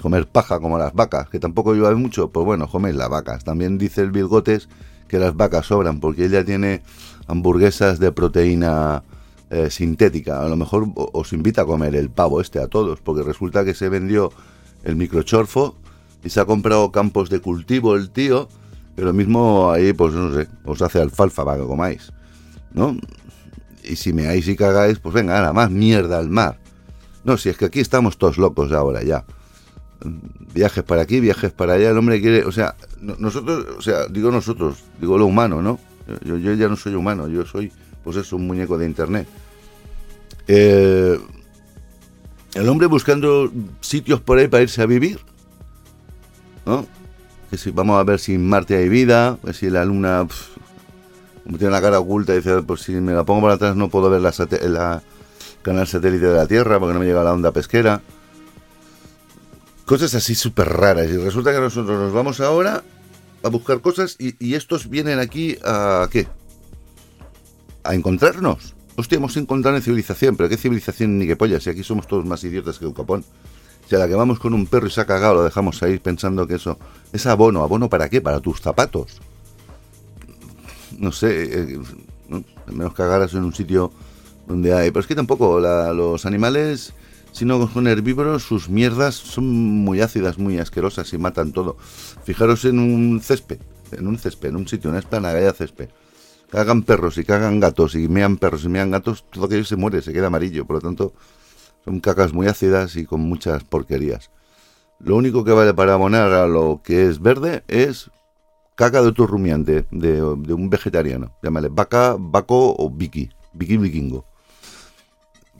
comer 0.00 0.26
paja 0.26 0.60
como 0.60 0.78
las 0.78 0.94
vacas, 0.94 1.28
que 1.28 1.38
tampoco 1.38 1.74
llueve 1.74 1.94
mucho, 1.94 2.30
pues 2.30 2.46
bueno, 2.46 2.68
coméis 2.68 2.96
las 2.96 3.10
vacas. 3.10 3.44
También 3.44 3.76
dice 3.76 4.00
el 4.00 4.12
Bilgotes 4.12 4.70
que 5.06 5.18
las 5.18 5.36
vacas 5.36 5.66
sobran, 5.66 6.00
porque 6.00 6.24
ella 6.24 6.42
tiene 6.42 6.82
hamburguesas 7.26 7.98
de 7.98 8.12
proteína 8.12 9.02
eh, 9.50 9.68
sintética. 9.68 10.40
A 10.40 10.48
lo 10.48 10.56
mejor 10.56 10.88
os 10.94 11.34
invita 11.34 11.62
a 11.62 11.66
comer 11.66 11.94
el 11.94 12.08
pavo 12.08 12.40
este 12.40 12.60
a 12.60 12.66
todos, 12.66 13.02
porque 13.02 13.22
resulta 13.22 13.62
que 13.62 13.74
se 13.74 13.90
vendió 13.90 14.32
el 14.84 14.96
microchorfo 14.96 15.76
y 16.24 16.30
se 16.30 16.40
ha 16.40 16.44
comprado 16.44 16.90
campos 16.90 17.30
de 17.30 17.40
cultivo 17.40 17.96
el 17.96 18.10
tío, 18.10 18.48
pero 18.96 19.12
mismo 19.12 19.70
ahí, 19.70 19.92
pues 19.92 20.14
no 20.14 20.34
sé, 20.34 20.48
os 20.64 20.82
hace 20.82 21.00
alfalfa 21.00 21.44
para 21.44 21.60
que 21.60 21.66
comáis, 21.66 22.12
¿no? 22.72 22.96
Y 23.82 23.96
si 23.96 24.12
meáis 24.12 24.48
y 24.48 24.56
cagáis, 24.56 24.98
pues 24.98 25.14
venga, 25.14 25.34
nada 25.34 25.52
más 25.52 25.70
mierda 25.70 26.18
al 26.18 26.30
mar. 26.30 26.58
No, 27.24 27.36
si 27.36 27.50
es 27.50 27.56
que 27.56 27.66
aquí 27.66 27.80
estamos 27.80 28.16
todos 28.18 28.38
locos 28.38 28.72
ahora 28.72 29.02
ya 29.02 29.24
viajes 30.54 30.84
para 30.84 31.02
aquí, 31.02 31.20
viajes 31.20 31.52
para 31.52 31.74
allá, 31.74 31.90
el 31.90 31.98
hombre 31.98 32.20
quiere, 32.20 32.44
o 32.44 32.52
sea, 32.52 32.74
nosotros, 33.00 33.66
o 33.78 33.82
sea, 33.82 34.06
digo 34.08 34.30
nosotros, 34.30 34.84
digo 35.00 35.18
lo 35.18 35.26
humano, 35.26 35.62
¿no? 35.62 35.78
Yo, 36.24 36.36
ya 36.36 36.68
no 36.68 36.76
soy 36.76 36.94
humano, 36.94 37.28
yo 37.28 37.46
soy, 37.46 37.72
pues 38.02 38.16
eso, 38.16 38.36
un 38.36 38.46
muñeco 38.46 38.76
de 38.76 38.86
internet. 38.86 39.26
Eh, 40.46 41.18
el 42.54 42.68
hombre 42.68 42.86
buscando 42.86 43.50
sitios 43.80 44.20
por 44.20 44.38
ahí 44.38 44.48
para 44.48 44.62
irse 44.62 44.82
a 44.82 44.86
vivir, 44.86 45.18
¿no? 46.66 46.86
Que 47.50 47.58
si 47.58 47.70
vamos 47.70 47.98
a 47.98 48.04
ver 48.04 48.18
si 48.18 48.34
en 48.34 48.48
Marte 48.48 48.76
hay 48.76 48.88
vida, 48.88 49.38
que 49.44 49.52
si 49.52 49.70
la 49.70 49.84
luna 49.84 50.26
como 51.44 51.58
tiene 51.58 51.72
la 51.72 51.82
cara 51.82 52.00
oculta, 52.00 52.32
dice, 52.32 52.62
pues 52.62 52.80
si 52.80 52.92
me 52.92 53.12
la 53.12 53.24
pongo 53.24 53.42
para 53.42 53.54
atrás 53.54 53.76
no 53.76 53.90
puedo 53.90 54.08
ver 54.08 54.22
la, 54.22 55.02
canal 55.62 55.86
satélite 55.86 56.26
de 56.26 56.36
la 56.36 56.46
Tierra 56.46 56.78
porque 56.78 56.94
no 56.94 57.00
me 57.00 57.06
llega 57.06 57.22
la 57.22 57.32
onda 57.32 57.52
pesquera. 57.52 58.00
Cosas 59.84 60.14
así 60.14 60.34
súper 60.34 60.68
raras. 60.68 61.08
Y 61.08 61.16
resulta 61.18 61.52
que 61.52 61.60
nosotros 61.60 62.00
nos 62.00 62.12
vamos 62.12 62.40
ahora 62.40 62.82
a 63.42 63.48
buscar 63.48 63.80
cosas 63.80 64.16
y, 64.18 64.54
estos 64.54 64.88
vienen 64.88 65.18
aquí 65.18 65.58
a 65.64 66.08
qué? 66.10 66.26
A 67.82 67.94
encontrarnos. 67.94 68.74
Hostia, 68.96 69.16
hemos 69.16 69.36
encontrado 69.36 69.76
en 69.76 69.82
civilización, 69.82 70.36
pero 70.36 70.48
¿qué 70.48 70.56
civilización 70.56 71.18
ni 71.18 71.26
qué 71.26 71.36
polla? 71.36 71.60
Si 71.60 71.68
aquí 71.68 71.82
somos 71.82 72.06
todos 72.06 72.24
más 72.24 72.42
idiotas 72.44 72.78
que 72.78 72.86
un 72.86 72.94
capón. 72.94 73.24
Si 73.88 73.94
a 73.94 73.98
la 73.98 74.08
que 74.08 74.14
vamos 74.14 74.38
con 74.38 74.54
un 74.54 74.66
perro 74.66 74.86
y 74.86 74.90
se 74.90 75.00
ha 75.00 75.06
cagado, 75.06 75.34
lo 75.34 75.44
dejamos 75.44 75.82
ahí 75.82 75.98
pensando 75.98 76.46
que 76.46 76.54
eso 76.54 76.78
es 77.12 77.26
abono. 77.26 77.62
¿Abono 77.62 77.88
para 77.88 78.08
qué? 78.08 78.20
Para 78.20 78.40
tus 78.40 78.60
zapatos. 78.60 79.20
No 80.98 81.12
sé, 81.12 81.60
eh, 81.60 81.78
menos 82.66 82.94
cagaras 82.94 83.34
en 83.34 83.44
un 83.44 83.52
sitio 83.52 83.92
donde 84.46 84.72
hay. 84.72 84.90
Pero 84.90 85.00
es 85.00 85.06
que 85.06 85.14
tampoco, 85.14 85.60
los 85.60 86.24
animales 86.24 86.94
si 87.34 87.44
no 87.44 87.68
son 87.68 87.88
herbívoros, 87.88 88.44
sus 88.44 88.68
mierdas 88.68 89.16
son 89.16 89.46
muy 89.50 90.00
ácidas, 90.00 90.38
muy 90.38 90.58
asquerosas 90.58 91.12
y 91.12 91.18
matan 91.18 91.50
todo. 91.50 91.76
Fijaros 92.22 92.64
en 92.64 92.78
un 92.78 93.20
césped, 93.20 93.58
en 93.90 94.06
un 94.06 94.18
césped, 94.18 94.50
en 94.50 94.56
un 94.56 94.68
sitio, 94.68 94.90
en 94.90 94.96
esplanada 94.96 95.34
de 95.34 95.52
césped. 95.52 95.88
Cagan 96.48 96.84
perros 96.84 97.18
y 97.18 97.24
cagan 97.24 97.58
gatos 97.58 97.96
y 97.96 98.06
mean 98.06 98.36
perros 98.36 98.62
y 98.64 98.68
mean 98.68 98.92
gatos, 98.92 99.24
todo 99.32 99.46
aquello 99.46 99.64
se 99.64 99.74
muere, 99.74 100.00
se 100.00 100.12
queda 100.12 100.28
amarillo. 100.28 100.64
Por 100.64 100.76
lo 100.76 100.80
tanto, 100.82 101.12
son 101.84 102.00
cacas 102.00 102.32
muy 102.32 102.46
ácidas 102.46 102.96
y 102.96 103.04
con 103.04 103.20
muchas 103.20 103.64
porquerías. 103.64 104.30
Lo 104.98 105.16
único 105.16 105.44
que 105.44 105.52
vale 105.52 105.74
para 105.74 105.94
abonar 105.94 106.32
a 106.32 106.46
lo 106.46 106.80
que 106.82 107.06
es 107.06 107.20
verde 107.20 107.62
es 107.68 108.10
caca 108.74 109.02
de 109.02 109.08
otro 109.08 109.26
rumiante, 109.26 109.86
de, 109.90 110.22
un 110.22 110.70
vegetariano. 110.70 111.36
Llámale 111.42 111.68
vaca, 111.68 112.16
vaco 112.18 112.74
o 112.76 112.90
Vicky, 112.90 113.30
Vicky 113.52 113.76
vikingo 113.76 114.24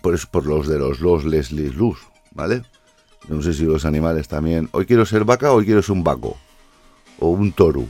por, 0.05 0.15
eso, 0.15 0.29
por 0.31 0.45
los 0.45 0.69
de 0.69 0.79
los 0.79 1.01
los 1.01 1.25
Leslie 1.25 1.71
Luz, 1.71 1.99
¿vale? 2.33 2.63
No 3.27 3.41
sé 3.41 3.55
si 3.55 3.65
los 3.65 3.87
animales 3.87 4.29
también. 4.29 4.69
Hoy 4.73 4.85
quiero 4.85 5.07
ser 5.07 5.25
vaca, 5.25 5.51
hoy 5.51 5.65
quiero 5.65 5.81
ser 5.81 5.93
un 5.93 6.05
vaco. 6.05 6.37
O 7.19 7.29
un 7.29 7.53
toru, 7.53 7.89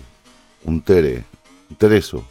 un 0.64 0.80
tere, 0.80 1.24
un 1.68 1.74
tereso. 1.74 2.24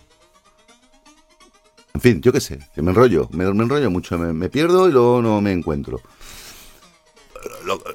En 1.93 2.01
fin, 2.01 2.21
yo 2.21 2.34
qué 2.34 2.41
sé, 2.41 2.60
que 2.73 2.82
me 2.82 2.89
enrollo, 2.89 3.29
me, 3.32 3.43
enrollo 3.43 3.91
mucho, 3.91 4.17
me, 4.17 4.49
pierdo 4.49 4.89
y 4.89 4.91
luego 4.91 5.21
no 5.21 5.41
me 5.41 5.51
encuentro. 5.51 6.01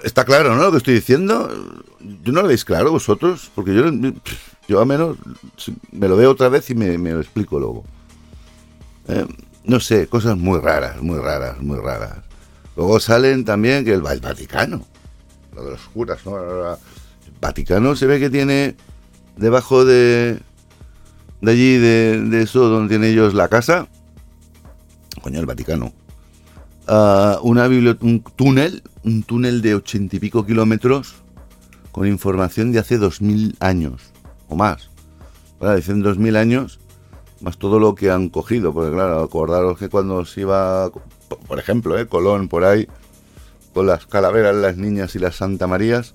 está 0.04 0.24
claro, 0.24 0.54
¿no? 0.54 0.62
Lo 0.62 0.70
que 0.70 0.76
estoy 0.78 0.94
diciendo. 0.94 1.48
¿Yo 2.22 2.32
no 2.32 2.42
lo 2.42 2.48
veis 2.48 2.64
claro 2.64 2.92
vosotros? 2.92 3.50
Porque 3.56 3.74
yo, 3.74 3.84
yo 4.68 4.80
al 4.80 4.86
menos 4.86 5.16
me 5.90 6.06
lo 6.06 6.16
veo 6.16 6.30
otra 6.30 6.48
vez 6.48 6.70
y 6.70 6.76
me, 6.76 6.96
lo 6.96 7.20
explico 7.20 7.58
luego. 7.58 7.84
Eh, 9.08 9.26
no 9.64 9.80
sé, 9.80 10.06
cosas 10.06 10.36
muy 10.36 10.60
raras, 10.60 11.02
muy 11.02 11.18
raras, 11.18 11.60
muy 11.60 11.78
raras. 11.78 12.18
Luego 12.76 13.00
salen 13.00 13.44
también 13.44 13.84
que 13.84 13.94
el, 13.94 14.06
el 14.06 14.20
Vaticano, 14.20 14.86
lo 15.56 15.64
de 15.64 15.70
los 15.72 15.80
curas, 15.88 16.24
¿no? 16.24 16.38
El 16.38 16.78
Vaticano 17.40 17.96
se 17.96 18.06
ve 18.06 18.20
que 18.20 18.30
tiene 18.30 18.76
debajo 19.36 19.84
de, 19.84 20.38
de 21.40 21.52
allí, 21.52 21.78
de, 21.78 22.42
eso, 22.42 22.68
donde 22.68 22.88
tienen 22.88 23.12
ellos 23.12 23.34
la 23.34 23.48
casa, 23.48 23.88
coño, 25.22 25.40
el 25.40 25.46
Vaticano, 25.46 25.92
uh, 26.88 27.38
una 27.42 27.66
un 27.66 28.24
túnel, 28.36 28.82
un 29.04 29.22
túnel 29.22 29.62
de 29.62 29.74
ochenta 29.74 30.16
y 30.16 30.18
pico 30.18 30.44
kilómetros 30.44 31.16
con 31.92 32.06
información 32.06 32.72
de 32.72 32.80
hace 32.80 32.98
dos 32.98 33.20
mil 33.20 33.56
años 33.60 34.12
o 34.48 34.56
más. 34.56 34.90
Bueno, 35.58 35.76
dicen 35.76 36.02
dos 36.02 36.18
mil 36.18 36.36
años, 36.36 36.78
más 37.40 37.58
todo 37.58 37.78
lo 37.78 37.94
que 37.94 38.10
han 38.10 38.28
cogido, 38.28 38.72
porque 38.72 38.92
claro, 38.92 39.20
acordaros 39.20 39.78
que 39.78 39.88
cuando 39.88 40.24
se 40.24 40.42
iba, 40.42 40.90
por 41.46 41.58
ejemplo, 41.58 41.98
eh, 41.98 42.06
Colón 42.06 42.48
por 42.48 42.64
ahí, 42.64 42.88
con 43.74 43.86
las 43.86 44.06
calaveras, 44.06 44.56
las 44.56 44.76
niñas 44.76 45.14
y 45.14 45.18
las 45.18 45.36
Santa 45.36 45.66
Marías, 45.66 46.14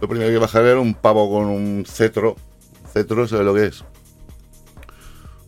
lo 0.00 0.08
primero 0.08 0.30
que 0.30 0.38
bajar 0.38 0.64
era 0.64 0.80
un 0.80 0.94
pavo 0.94 1.30
con 1.30 1.46
un 1.46 1.84
cetro. 1.86 2.36
Cetro, 2.92 3.26
¿sabe 3.26 3.44
lo 3.44 3.54
que 3.54 3.66
es? 3.66 3.84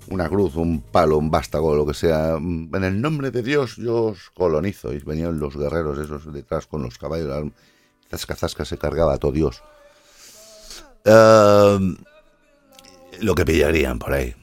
Una 0.08 0.28
cruz, 0.28 0.56
un 0.56 0.80
palo, 0.80 1.18
un 1.18 1.30
vástago, 1.30 1.74
lo 1.74 1.86
que 1.86 1.94
sea. 1.94 2.36
En 2.36 2.84
el 2.84 3.00
nombre 3.00 3.30
de 3.30 3.42
Dios 3.42 3.76
yo 3.76 4.04
os 4.04 4.30
colonizo. 4.30 4.92
Y 4.92 4.98
venían 4.98 5.38
los 5.38 5.56
guerreros 5.56 5.98
esos 5.98 6.32
detrás 6.32 6.66
con 6.66 6.82
los 6.82 6.98
caballos. 6.98 7.52
Zasca, 8.10 8.36
zasca, 8.36 8.64
se 8.64 8.78
cargaba 8.78 9.18
todo 9.18 9.32
Dios. 9.32 9.62
Em, 11.04 11.96
lo 13.20 13.34
que 13.34 13.44
pillarían 13.44 13.98
por 13.98 14.12
ahí. 14.12 14.34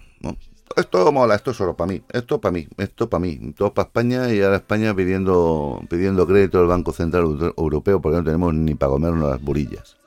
Esto 0.75 1.11
mola, 1.11 1.35
esto 1.35 1.51
es 1.51 1.57
solo 1.57 1.75
para 1.75 1.91
mí, 1.91 2.01
esto 2.11 2.39
para 2.39 2.53
mí, 2.53 2.67
esto 2.77 3.09
para 3.09 3.19
mí, 3.19 3.53
todo 3.57 3.73
para 3.73 3.87
España 3.87 4.33
y 4.33 4.41
ahora 4.41 4.57
España 4.57 4.95
pidiendo, 4.95 5.81
pidiendo 5.89 6.25
crédito 6.25 6.59
al 6.59 6.67
Banco 6.67 6.93
Central 6.93 7.53
Europeo 7.57 8.01
porque 8.01 8.17
no 8.17 8.23
tenemos 8.23 8.53
ni 8.53 8.75
para 8.75 8.91
comernos 8.91 9.29
las 9.29 9.41
burillas. 9.41 9.97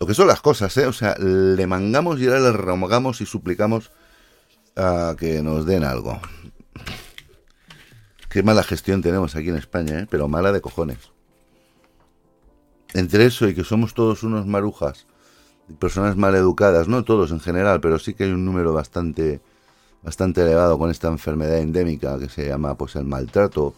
Lo 0.00 0.06
que 0.06 0.14
son 0.14 0.28
las 0.28 0.40
cosas, 0.40 0.76
¿eh? 0.78 0.86
O 0.86 0.92
sea, 0.92 1.14
le 1.18 1.66
mangamos 1.66 2.20
y 2.20 2.26
ahora 2.26 2.40
le 2.40 2.52
remogamos 2.52 3.20
y 3.20 3.26
suplicamos 3.26 3.90
a 4.76 5.14
que 5.18 5.42
nos 5.42 5.66
den 5.66 5.84
algo. 5.84 6.20
Qué 8.28 8.42
mala 8.42 8.64
gestión 8.64 9.02
tenemos 9.02 9.36
aquí 9.36 9.48
en 9.48 9.56
España, 9.56 10.00
¿eh? 10.00 10.06
pero 10.10 10.28
mala 10.28 10.52
de 10.52 10.60
cojones. 10.60 10.98
Entre 12.92 13.26
eso 13.26 13.48
y 13.48 13.54
que 13.54 13.64
somos 13.64 13.94
todos 13.94 14.22
unos 14.22 14.46
marujas, 14.46 15.06
personas 15.78 16.16
mal 16.16 16.34
educadas, 16.34 16.88
no 16.88 17.04
todos 17.04 17.30
en 17.30 17.40
general, 17.40 17.80
pero 17.80 17.98
sí 17.98 18.14
que 18.14 18.24
hay 18.24 18.30
un 18.30 18.44
número 18.44 18.72
bastante, 18.72 19.40
bastante 20.02 20.42
elevado 20.42 20.78
con 20.78 20.90
esta 20.90 21.08
enfermedad 21.08 21.58
endémica 21.58 22.18
que 22.18 22.28
se 22.28 22.48
llama 22.48 22.76
pues 22.76 22.96
el 22.96 23.04
maltrato, 23.04 23.74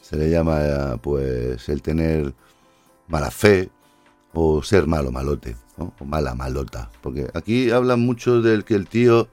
se 0.00 0.16
le 0.16 0.30
llama 0.30 0.98
pues 1.02 1.68
el 1.68 1.82
tener 1.82 2.32
mala 3.08 3.30
fe 3.30 3.70
o 4.32 4.62
ser 4.62 4.86
malo 4.86 5.10
malote, 5.10 5.56
o 5.76 6.04
mala 6.04 6.34
malota, 6.34 6.90
porque 7.02 7.28
aquí 7.34 7.70
hablan 7.70 8.00
mucho 8.00 8.42
del 8.42 8.64
que 8.64 8.74
el 8.74 8.86
tío 8.86 9.28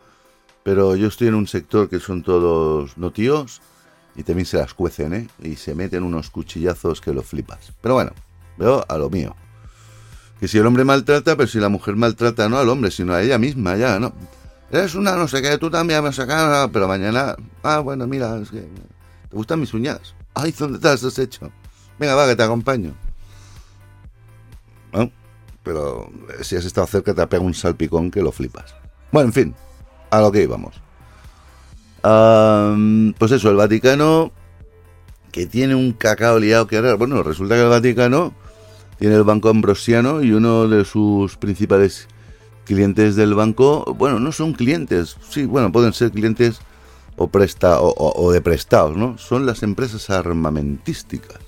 pero 0.66 0.96
yo 0.96 1.10
estoy 1.10 1.28
en 1.28 1.36
un 1.36 1.46
sector 1.46 1.88
que 1.88 2.00
son 2.00 2.24
todos 2.24 2.98
no 2.98 3.12
tíos 3.12 3.62
y 4.16 4.24
también 4.24 4.48
se 4.48 4.58
las 4.58 4.74
cuecen, 4.74 5.14
¿eh? 5.14 5.28
Y 5.44 5.58
se 5.58 5.76
meten 5.76 6.02
unos 6.02 6.32
cuchillazos 6.32 7.02
que 7.02 7.14
lo 7.14 7.22
flipas. 7.22 7.72
Pero 7.82 7.94
bueno, 7.94 8.14
veo 8.58 8.84
a 8.90 8.98
lo 8.98 9.12
mío. 9.12 9.36
Que 10.40 10.48
si 10.48 10.58
el 10.58 10.66
hombre 10.66 10.84
maltrata, 10.84 11.38
pero 11.38 11.48
si 11.48 11.60
la 11.60 11.70
mujer 11.70 11.96
maltrata 11.96 12.50
no 12.50 12.58
al 12.58 12.68
hombre, 12.68 12.90
sino 12.90 13.14
a 13.14 13.22
ella 13.22 13.38
misma, 13.38 13.76
ya, 13.76 14.00
¿no? 14.00 14.12
Eres 14.72 14.96
una 14.96 15.16
no 15.16 15.28
sé 15.28 15.44
qué, 15.44 15.56
tú 15.60 15.70
también 15.70 16.04
me 16.04 16.12
sacado, 16.12 16.72
pero 16.72 16.88
mañana, 16.88 17.36
ah, 17.62 17.78
bueno, 17.78 18.08
mira, 18.08 18.36
es 18.40 18.50
que 18.50 18.62
te 18.62 19.36
gustan 19.36 19.60
mis 19.60 19.72
uñas. 19.72 20.16
Ay, 20.34 20.52
¿dónde 20.58 20.80
te 20.80 20.88
has 20.88 21.20
hecho? 21.20 21.52
Venga, 22.00 22.16
va, 22.16 22.28
que 22.28 22.36
te 22.36 22.42
acompaño. 22.42 22.96
¿No? 24.92 25.12
Pero 25.62 26.10
si 26.42 26.56
has 26.56 26.66
estado 26.66 26.88
cerca 26.88 27.14
te 27.14 27.22
ha 27.22 27.30
pegado 27.30 27.46
un 27.46 27.54
salpicón 27.54 28.10
que 28.10 28.24
lo 28.24 28.32
flipas. 28.32 28.74
Bueno, 29.12 29.28
en 29.28 29.34
fin, 29.34 29.56
a 30.18 30.22
lo 30.22 30.32
que 30.32 30.44
íbamos. 30.44 30.76
pues 33.18 33.32
eso, 33.32 33.50
el 33.50 33.56
Vaticano, 33.56 34.32
que 35.32 35.46
tiene 35.46 35.76
un 35.76 35.92
cacao 35.94 36.40
liado 36.40 36.68
que 36.68 36.78
ahora, 36.78 36.96
bueno, 36.96 37.24
resulta 37.24 37.56
que 37.56 37.62
el 37.62 37.70
Vaticano 37.70 38.34
tiene 38.98 39.16
el 39.16 39.24
Banco 39.24 39.50
Ambrosiano 39.50 40.22
y 40.24 40.32
uno 40.32 40.68
de 40.68 40.86
sus 40.86 41.38
principales 41.38 42.08
clientes 42.66 43.16
del 43.16 43.36
banco, 43.36 43.96
bueno, 43.98 44.20
no 44.20 44.32
son 44.32 44.54
clientes, 44.54 45.18
sí, 45.30 45.46
bueno, 45.46 45.72
pueden 45.72 45.94
ser 45.94 46.12
clientes 46.12 46.60
o, 47.16 47.28
presta, 47.28 47.80
o, 47.80 48.32
de 48.32 48.42
prestados, 48.42 48.98
¿no? 48.98 49.18
Son 49.18 49.46
las 49.46 49.64
empresas 49.64 50.10
armamentísticas. 50.10 51.40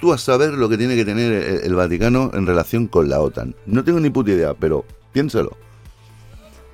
Tú 0.00 0.12
a 0.12 0.18
saber 0.18 0.54
lo 0.54 0.68
que 0.68 0.78
tiene 0.78 0.96
que 0.96 1.04
tener 1.04 1.62
el 1.62 1.74
Vaticano 1.74 2.30
en 2.34 2.46
relación 2.46 2.88
con 2.88 3.08
la 3.08 3.20
OTAN. 3.20 3.54
No 3.66 3.84
tengo 3.84 4.00
ni 4.00 4.10
puta 4.10 4.30
idea, 4.30 4.54
pero 4.54 4.84
piénsalo. 5.12 5.56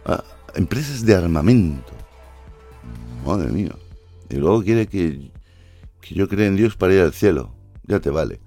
Ah, 0.06 0.22
empresas 0.56 1.04
de 1.04 1.14
armamento. 1.14 1.92
Madre 3.24 3.50
mía. 3.50 3.74
Y 4.30 4.36
luego 4.36 4.62
quiere 4.62 4.86
que, 4.86 5.30
que 6.00 6.14
yo 6.14 6.28
cree 6.28 6.46
en 6.46 6.56
Dios 6.56 6.76
para 6.76 6.94
ir 6.94 7.00
al 7.00 7.12
cielo. 7.12 7.54
Ya 7.84 8.00
te 8.00 8.10
vale. 8.10 8.40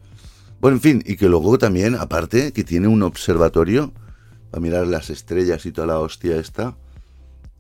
Bueno, 0.59 0.77
en 0.77 0.81
fin, 0.81 1.03
y 1.05 1.15
que 1.17 1.29
luego 1.29 1.57
también, 1.57 1.95
aparte, 1.95 2.51
que 2.51 2.63
tiene 2.63 2.87
un 2.87 3.03
observatorio 3.03 3.93
para 4.51 4.61
mirar 4.61 4.87
las 4.87 5.09
estrellas 5.09 5.65
y 5.65 5.71
toda 5.71 5.87
la 5.87 5.99
hostia 5.99 6.37
esta. 6.37 6.75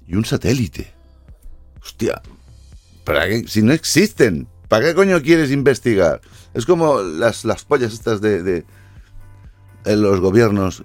Y 0.07 0.15
un 0.15 0.25
satélite. 0.25 0.93
Hostia. 1.81 2.21
¿Para 3.03 3.27
qué? 3.27 3.47
Si 3.47 3.61
no 3.61 3.73
existen. 3.73 4.47
¿Para 4.67 4.87
qué 4.87 4.95
coño 4.95 5.21
quieres 5.21 5.51
investigar? 5.51 6.21
Es 6.53 6.65
como 6.65 7.01
las, 7.01 7.45
las 7.45 7.63
pollas 7.63 7.93
estas 7.93 8.19
de, 8.19 8.43
de 8.43 8.65
en 9.85 10.01
los 10.01 10.19
gobiernos 10.19 10.83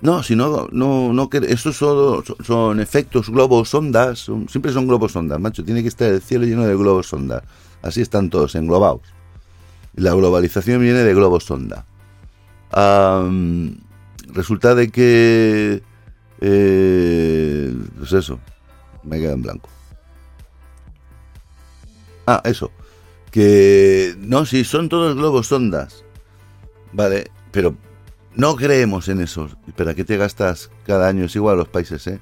no, 0.00 0.22
si 0.22 0.36
no, 0.36 0.68
no, 0.72 1.12
no, 1.12 1.30
estos 1.32 1.76
son, 1.76 2.22
son 2.44 2.80
efectos 2.80 3.30
globos 3.30 3.72
ondas, 3.74 4.30
siempre 4.48 4.72
son 4.72 4.86
globos 4.86 5.16
ondas, 5.16 5.40
macho, 5.40 5.64
tiene 5.64 5.82
que 5.82 5.88
estar 5.88 6.08
el 6.12 6.20
cielo 6.20 6.44
lleno 6.44 6.66
de 6.66 6.76
globos 6.76 7.12
ondas, 7.12 7.42
así 7.82 8.02
están 8.02 8.28
todos 8.28 8.54
englobados. 8.54 9.16
La 9.94 10.12
globalización 10.12 10.82
viene 10.82 10.98
de 10.98 11.14
globos 11.14 11.44
sonda. 11.44 11.86
resulta 14.28 14.74
de 14.74 14.90
que, 14.90 15.82
eh, 16.42 17.74
pues 17.98 18.12
eso, 18.12 18.38
me 19.02 19.18
queda 19.18 19.32
en 19.32 19.42
blanco. 19.42 19.70
Ah, 22.26 22.42
eso, 22.44 22.70
que, 23.30 24.14
no, 24.18 24.44
si 24.44 24.64
son 24.64 24.90
todos 24.90 25.16
globos 25.16 25.50
ondas, 25.50 26.04
vale, 26.92 27.30
pero 27.50 27.74
no 28.36 28.54
creemos 28.56 29.08
en 29.08 29.20
eso. 29.20 29.48
¿Para 29.76 29.94
qué 29.94 30.04
te 30.04 30.16
gastas 30.16 30.70
cada 30.86 31.08
año? 31.08 31.24
Es 31.24 31.36
igual 31.36 31.54
a 31.54 31.58
los 31.58 31.68
países, 31.68 32.06
¿eh? 32.06 32.20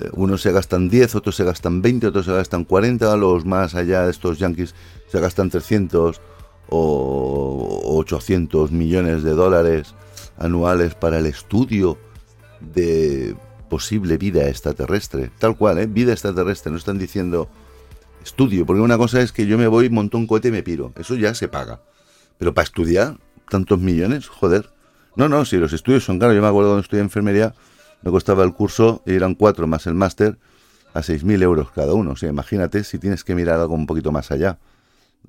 ¿eh? 0.00 0.10
Unos 0.12 0.42
se 0.42 0.52
gastan 0.52 0.88
10, 0.88 1.14
otros 1.14 1.36
se 1.36 1.44
gastan 1.44 1.82
20, 1.82 2.06
otros 2.08 2.26
se 2.26 2.32
gastan 2.32 2.64
40, 2.64 3.16
los 3.16 3.44
más 3.44 3.74
allá 3.74 4.04
de 4.04 4.10
estos 4.10 4.38
yankees 4.38 4.74
se 5.08 5.20
gastan 5.20 5.50
300 5.50 6.20
o 6.68 7.96
800 7.98 8.72
millones 8.72 9.22
de 9.22 9.30
dólares 9.30 9.94
anuales 10.38 10.94
para 10.94 11.18
el 11.18 11.26
estudio 11.26 11.96
de 12.60 13.36
posible 13.68 14.18
vida 14.18 14.48
extraterrestre. 14.48 15.30
Tal 15.38 15.56
cual, 15.56 15.78
¿eh? 15.78 15.86
Vida 15.86 16.12
extraterrestre. 16.12 16.70
No 16.70 16.78
están 16.78 16.98
diciendo 16.98 17.48
estudio, 18.22 18.66
porque 18.66 18.82
una 18.82 18.98
cosa 18.98 19.20
es 19.20 19.32
que 19.32 19.46
yo 19.46 19.56
me 19.56 19.68
voy, 19.68 19.88
monto 19.88 20.18
un 20.18 20.26
cohete 20.26 20.48
y 20.48 20.52
me 20.52 20.62
piro. 20.62 20.92
Eso 20.96 21.14
ya 21.14 21.34
se 21.34 21.48
paga. 21.48 21.80
Pero 22.38 22.52
para 22.52 22.64
estudiar 22.64 23.18
tantos 23.48 23.78
millones, 23.78 24.28
joder. 24.28 24.75
No, 25.16 25.28
no, 25.28 25.44
si 25.44 25.56
los 25.56 25.72
estudios 25.72 26.04
son 26.04 26.18
caros. 26.18 26.36
Yo 26.36 26.42
me 26.42 26.48
acuerdo 26.48 26.70
cuando 26.70 26.82
estudié 26.82 27.02
enfermería, 27.02 27.54
me 28.02 28.10
costaba 28.10 28.44
el 28.44 28.52
curso, 28.52 29.02
y 29.06 29.14
eran 29.14 29.34
cuatro 29.34 29.66
más 29.66 29.86
el 29.86 29.94
máster, 29.94 30.38
a 30.92 31.00
6.000 31.00 31.42
euros 31.42 31.70
cada 31.72 31.94
uno. 31.94 32.12
O 32.12 32.16
sea, 32.16 32.28
imagínate 32.28 32.84
si 32.84 32.98
tienes 32.98 33.24
que 33.24 33.34
mirar 33.34 33.60
algo 33.60 33.74
un 33.74 33.86
poquito 33.86 34.12
más 34.12 34.30
allá. 34.30 34.58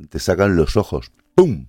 Te 0.09 0.19
sacan 0.19 0.55
los 0.55 0.77
ojos. 0.77 1.11
¡Pum! 1.35 1.65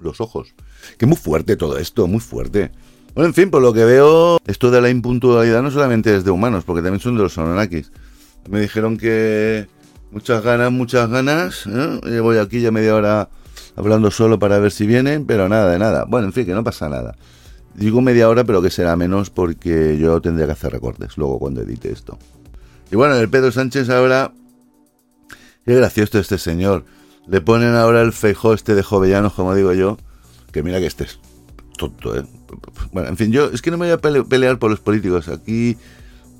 Los 0.00 0.20
ojos. 0.20 0.54
Que 0.98 1.06
muy 1.06 1.16
fuerte 1.16 1.56
todo 1.56 1.78
esto, 1.78 2.08
muy 2.08 2.20
fuerte. 2.20 2.72
Bueno, 3.14 3.28
en 3.28 3.34
fin, 3.34 3.50
por 3.50 3.62
lo 3.62 3.72
que 3.72 3.84
veo, 3.84 4.38
esto 4.46 4.70
de 4.70 4.80
la 4.80 4.90
impuntualidad 4.90 5.62
no 5.62 5.70
solamente 5.70 6.14
es 6.16 6.24
de 6.24 6.30
humanos, 6.30 6.64
porque 6.64 6.82
también 6.82 7.00
son 7.00 7.16
de 7.16 7.22
los 7.22 7.34
sononakis. 7.34 7.92
Me 8.48 8.60
dijeron 8.60 8.96
que 8.96 9.68
muchas 10.10 10.42
ganas, 10.42 10.72
muchas 10.72 11.08
ganas. 11.08 11.66
¿eh? 11.66 12.20
Voy 12.20 12.38
aquí 12.38 12.60
ya 12.60 12.72
media 12.72 12.96
hora 12.96 13.28
hablando 13.76 14.10
solo 14.10 14.38
para 14.38 14.58
ver 14.58 14.72
si 14.72 14.86
vienen, 14.86 15.26
pero 15.26 15.48
nada 15.48 15.70
de 15.70 15.78
nada. 15.78 16.04
Bueno, 16.06 16.26
en 16.26 16.32
fin, 16.32 16.46
que 16.46 16.54
no 16.54 16.64
pasa 16.64 16.88
nada. 16.88 17.16
Digo 17.74 18.02
media 18.02 18.28
hora, 18.28 18.44
pero 18.44 18.60
que 18.60 18.70
será 18.70 18.96
menos 18.96 19.30
porque 19.30 19.96
yo 19.98 20.20
tendría 20.20 20.46
que 20.46 20.52
hacer 20.52 20.72
recortes 20.72 21.16
luego 21.16 21.38
cuando 21.38 21.62
edite 21.62 21.90
esto. 21.90 22.18
Y 22.90 22.96
bueno, 22.96 23.16
el 23.16 23.28
Pedro 23.30 23.50
Sánchez 23.50 23.88
ahora, 23.88 24.32
qué 25.64 25.74
gracioso 25.74 26.18
este 26.18 26.38
señor. 26.38 26.84
Le 27.26 27.40
ponen 27.40 27.74
ahora 27.74 28.02
el 28.02 28.12
feijó 28.12 28.52
este 28.52 28.74
de 28.74 28.82
jovellanos, 28.82 29.32
como 29.32 29.54
digo 29.54 29.72
yo, 29.72 29.96
que 30.52 30.62
mira 30.62 30.80
que 30.80 30.86
este 30.86 31.04
es 31.04 31.18
tonto, 31.78 32.16
¿eh? 32.16 32.24
Bueno, 32.92 33.08
en 33.08 33.16
fin, 33.16 33.32
yo 33.32 33.46
es 33.46 33.62
que 33.62 33.70
no 33.70 33.78
me 33.78 33.86
voy 33.86 33.94
a 33.94 34.24
pelear 34.24 34.58
por 34.58 34.70
los 34.70 34.80
políticos. 34.80 35.28
Aquí 35.28 35.78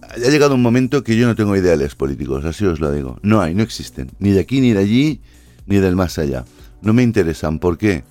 ha 0.03 0.29
llegado 0.29 0.55
un 0.55 0.62
momento 0.62 1.03
que 1.03 1.16
yo 1.16 1.27
no 1.27 1.35
tengo 1.35 1.57
ideales 1.57 1.95
políticos, 1.95 2.45
así 2.45 2.66
os 2.66 2.81
lo 2.81 2.92
digo. 2.92 3.18
No 3.23 3.40
hay, 3.40 3.55
no 3.55 3.62
existen. 3.62 4.11
Ni 4.18 4.33
de 4.33 4.40
aquí, 4.40 4.61
ni 4.61 4.73
de 4.73 4.81
allí, 4.81 5.21
ni 5.66 5.79
del 5.79 5.97
más 5.97 6.18
allá. 6.18 6.45
No 6.83 6.92
me 6.92 7.03
interesan. 7.03 7.59
¿Por 7.59 7.79
qué? 7.79 8.05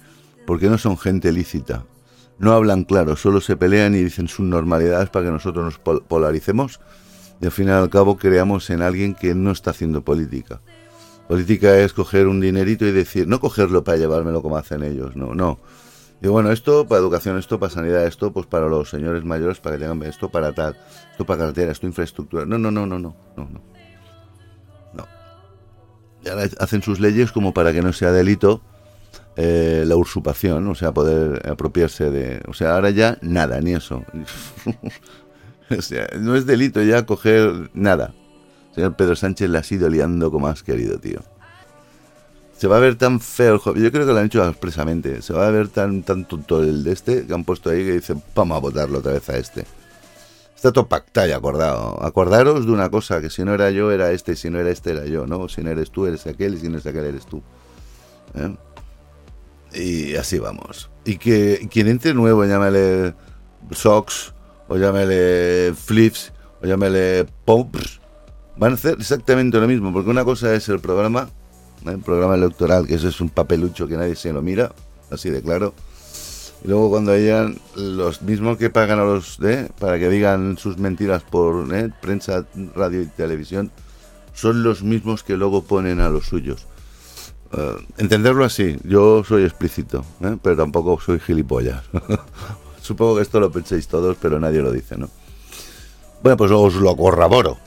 Porque 0.48 0.68
no 0.68 0.78
son 0.78 0.98
gente 0.98 1.32
lícita. 1.32 1.86
No 2.40 2.54
hablan 2.54 2.86
claro, 2.86 3.16
solo 3.16 3.40
se 3.40 3.56
pelean 3.56 3.94
y 3.94 4.04
dicen 4.04 4.28
sus 4.28 4.46
normalidades 4.46 5.10
para 5.10 5.26
que 5.26 5.32
nosotros 5.32 5.66
nos 5.66 6.02
polaricemos. 6.02 6.80
Y 7.40 7.46
al 7.46 7.52
fin 7.52 7.68
y 7.68 7.72
al 7.72 7.90
cabo 7.90 8.18
creamos 8.18 8.70
en 8.70 8.82
alguien 8.82 9.14
que 9.14 9.36
no 9.36 9.52
está 9.52 9.72
haciendo 9.72 10.04
política. 10.04 10.62
Política 11.28 11.78
es 11.78 11.94
coger 11.94 12.28
un 12.28 12.40
dinerito 12.40 12.86
y 12.86 12.92
decir, 12.92 13.28
no 13.28 13.40
cogerlo 13.40 13.84
para 13.84 13.98
llevármelo 13.98 14.42
como 14.42 14.58
hacen 14.58 14.84
ellos, 14.84 15.16
no, 15.16 15.34
no 15.34 15.60
y 16.24 16.28
bueno, 16.28 16.52
esto 16.52 16.88
para 16.88 17.02
educación, 17.02 17.40
esto 17.40 17.60
para 17.60 17.72
sanidad, 17.72 18.06
esto 18.06 18.32
pues 18.32 18.46
para 18.46 18.68
los 18.68 18.92
señores 18.92 19.26
mayores, 19.26 19.60
para 19.60 19.76
que 19.76 19.86
tengan 19.86 20.04
esto 20.04 20.30
para 20.30 20.54
tal, 20.54 20.78
esto 21.10 21.26
para 21.26 21.40
carretera, 21.40 21.72
esto 21.72 21.88
infraestructura. 21.88 22.46
No, 22.46 22.60
no, 22.60 22.70
no, 22.70 22.86
no, 22.86 23.00
no, 23.00 23.16
no, 23.36 23.44
no. 23.44 23.50
No. 23.50 23.71
Ahora 26.30 26.50
hacen 26.60 26.82
sus 26.82 27.00
leyes 27.00 27.32
como 27.32 27.54
para 27.54 27.74
que 27.74 27.82
no 27.82 27.94
sea 27.94 28.12
delito 28.12 28.62
eh, 29.36 29.84
la 29.88 29.96
usurpación, 29.96 30.68
o 30.68 30.76
sea, 30.76 30.94
poder 30.94 31.48
apropiarse 31.50 32.10
de... 32.10 32.42
O 32.48 32.54
sea, 32.54 32.76
ahora 32.76 32.90
ya 32.92 33.18
nada, 33.22 33.60
ni 33.62 33.74
eso. 33.74 34.04
o 35.78 35.82
sea, 35.82 36.08
no 36.20 36.36
es 36.36 36.46
delito 36.46 36.82
ya 36.84 37.06
coger 37.06 37.72
nada. 37.74 38.14
Señor 38.76 38.96
Pedro 38.96 39.16
Sánchez 39.16 39.50
le 39.50 39.58
ha 39.58 39.64
sido 39.64 39.90
liando 39.90 40.32
como 40.32 40.48
has 40.48 40.64
querido, 40.64 41.00
tío 41.00 41.22
se 42.62 42.68
va 42.68 42.78
a 42.78 42.80
ver 42.80 42.96
tan 42.96 43.20
feo 43.20 43.56
el 43.56 43.82
Yo 43.82 43.92
creo 43.92 44.06
que 44.06 44.14
lo 44.14 44.20
han 44.20 44.28
hecho 44.28 44.48
expresamente. 44.48 45.24
Se 45.24 45.34
va 45.34 45.48
a 45.48 45.50
ver 45.50 45.70
tan, 45.70 46.04
tan 46.04 46.28
tonto 46.28 46.62
el 46.62 46.84
de 46.84 46.92
este 46.92 47.26
que 47.26 47.34
han 47.34 47.44
puesto 47.44 47.72
ahí 47.72 47.84
que 47.84 47.94
dicen, 47.94 48.22
vamos 48.36 48.56
a 48.56 48.60
votarlo 48.60 49.00
otra 49.00 49.14
vez 49.14 49.28
a 49.30 49.38
este. 49.38 49.66
Está 50.62 50.72
todo 50.72 50.88
pactado 50.88 51.28
y 51.28 51.32
acordado. 51.32 51.98
Acordaros 52.04 52.68
de 52.68 52.72
una 52.72 52.92
cosa, 52.92 53.20
que 53.20 53.32
si 53.32 53.44
no 53.44 53.56
era 53.56 53.72
yo 53.72 53.92
era 53.92 54.12
este, 54.12 54.36
si 54.36 54.52
no 54.52 54.60
era 54.60 54.70
este 54.70 54.92
era 54.92 55.06
yo, 55.06 55.26
¿no? 55.26 55.50
Si 55.50 55.64
no 55.64 55.72
eres 55.72 55.90
tú 55.90 56.06
eres 56.06 56.28
aquel 56.28 56.54
y 56.54 56.60
si 56.60 56.68
no 56.68 56.76
eres 56.76 56.86
aquel 56.86 57.06
eres 57.06 57.26
tú. 57.26 57.42
¿eh? 58.36 58.56
Y 59.74 60.16
así 60.18 60.38
vamos. 60.38 60.92
Y 61.04 61.18
que 61.18 61.68
quien 61.72 61.88
entre 61.88 62.14
nuevo, 62.14 62.46
llámale 62.46 63.16
Socks, 63.72 64.36
o 64.68 64.78
llámale 64.78 65.74
Flips, 65.74 66.32
o 66.62 66.68
llámale 66.68 67.26
Pops, 67.44 68.00
van 68.56 68.74
a 68.74 68.76
hacer 68.76 68.98
exactamente 69.00 69.60
lo 69.60 69.68
mismo, 69.68 69.92
porque 69.92 70.12
una 70.12 70.24
cosa 70.24 70.54
es 70.54 70.70
el 70.70 70.80
programa 70.80 71.28
el 71.88 72.02
programa 72.02 72.36
electoral, 72.36 72.86
que 72.86 72.94
eso 72.94 73.08
es 73.08 73.20
un 73.20 73.30
papelucho 73.30 73.88
que 73.88 73.98
nadie 73.98 74.16
se 74.16 74.32
lo 74.32 74.44
mira, 74.44 74.72
así 75.10 75.32
de 75.32 75.42
claro. 75.42 75.74
Y 76.64 76.68
luego 76.68 76.90
cuando 76.90 77.12
hayan 77.12 77.58
los 77.76 78.22
mismos 78.22 78.58
que 78.58 78.70
pagan 78.70 79.00
a 79.00 79.04
los 79.04 79.40
de 79.40 79.70
para 79.80 79.98
que 79.98 80.10
digan 80.10 80.58
sus 80.58 80.78
mentiras 80.78 81.24
por 81.24 81.74
¿eh? 81.76 81.90
prensa, 82.02 82.46
radio 82.76 83.02
y 83.02 83.08
televisión, 83.08 83.72
son 84.34 84.64
los 84.64 84.84
mismos 84.84 85.24
que 85.24 85.38
luego 85.38 85.64
ponen 85.64 86.00
a 86.00 86.10
los 86.10 86.26
suyos. 86.26 86.68
Eh, 87.54 87.76
entenderlo 87.98 88.46
así, 88.46 88.78
yo 88.84 89.24
soy 89.24 89.44
explícito, 89.44 90.06
¿eh? 90.22 90.38
pero 90.42 90.56
tampoco 90.56 91.00
soy 91.02 91.20
gilipollas. 91.20 91.84
Supongo 92.82 93.18
que 93.18 93.22
esto 93.24 93.40
lo 93.40 93.52
penséis 93.52 93.88
todos, 93.88 94.18
pero 94.22 94.40
nadie 94.40 94.62
lo 94.62 94.72
dice, 94.72 94.98
¿no? 94.98 95.10
Bueno, 96.24 96.38
pues 96.38 96.52
os 96.52 96.76
lo 96.76 96.96
corroboro. 96.96 97.58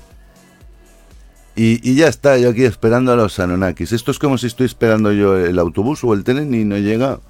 Y, 1.56 1.94
ya 1.94 2.08
está, 2.08 2.36
yo 2.36 2.50
aquí 2.50 2.64
esperando 2.64 3.12
a 3.12 3.16
los 3.16 3.38
Anonakis. 3.38 3.92
Esto 3.92 4.10
es 4.10 4.18
como 4.18 4.38
si 4.38 4.48
estoy 4.48 4.66
esperando 4.66 5.12
yo 5.12 5.36
el 5.36 5.58
autobús 5.60 6.02
o 6.02 6.12
el 6.12 6.24
tren 6.24 6.52
y 6.52 6.64
no 6.64 6.76
llega 6.78 7.20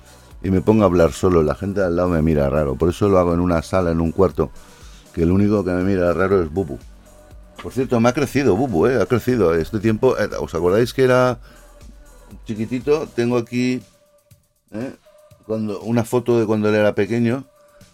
y 0.44 0.50
me 0.50 0.60
pongo 0.60 0.82
a 0.82 0.86
hablar 0.86 1.12
solo. 1.12 1.42
La 1.42 1.54
gente 1.54 1.82
al 1.82 1.96
lado 1.96 2.10
me 2.10 2.22
mira 2.22 2.48
raro. 2.50 2.76
Por 2.76 2.90
eso 2.90 3.08
lo 3.08 3.18
hago 3.18 3.32
en 3.32 3.40
una 3.40 3.62
sala, 3.62 3.90
en 3.90 4.00
un 4.00 4.12
cuarto, 4.12 4.50
que 5.14 5.22
el 5.22 5.32
único 5.32 5.64
que 5.64 5.70
me 5.70 5.82
mira 5.82 6.12
raro 6.12 6.42
es 6.42 6.52
Bubu. 6.52 6.78
Por 7.62 7.72
cierto, 7.72 7.98
me 7.98 8.10
ha 8.10 8.12
crecido 8.12 8.54
Bubu, 8.54 8.86
¿eh? 8.86 9.00
Ha 9.00 9.06
crecido. 9.06 9.54
Este 9.54 9.80
tiempo, 9.80 10.16
eh, 10.18 10.28
¿os 10.38 10.54
acordáis 10.54 10.92
que 10.92 11.04
era 11.04 11.38
chiquitito? 12.44 13.08
Tengo 13.14 13.38
aquí 13.38 13.82
¿eh? 14.72 14.94
cuando 15.46 15.80
una 15.80 16.04
foto 16.04 16.38
de 16.38 16.46
cuando 16.46 16.68
él 16.68 16.74
era 16.74 16.94
pequeño. 16.94 17.44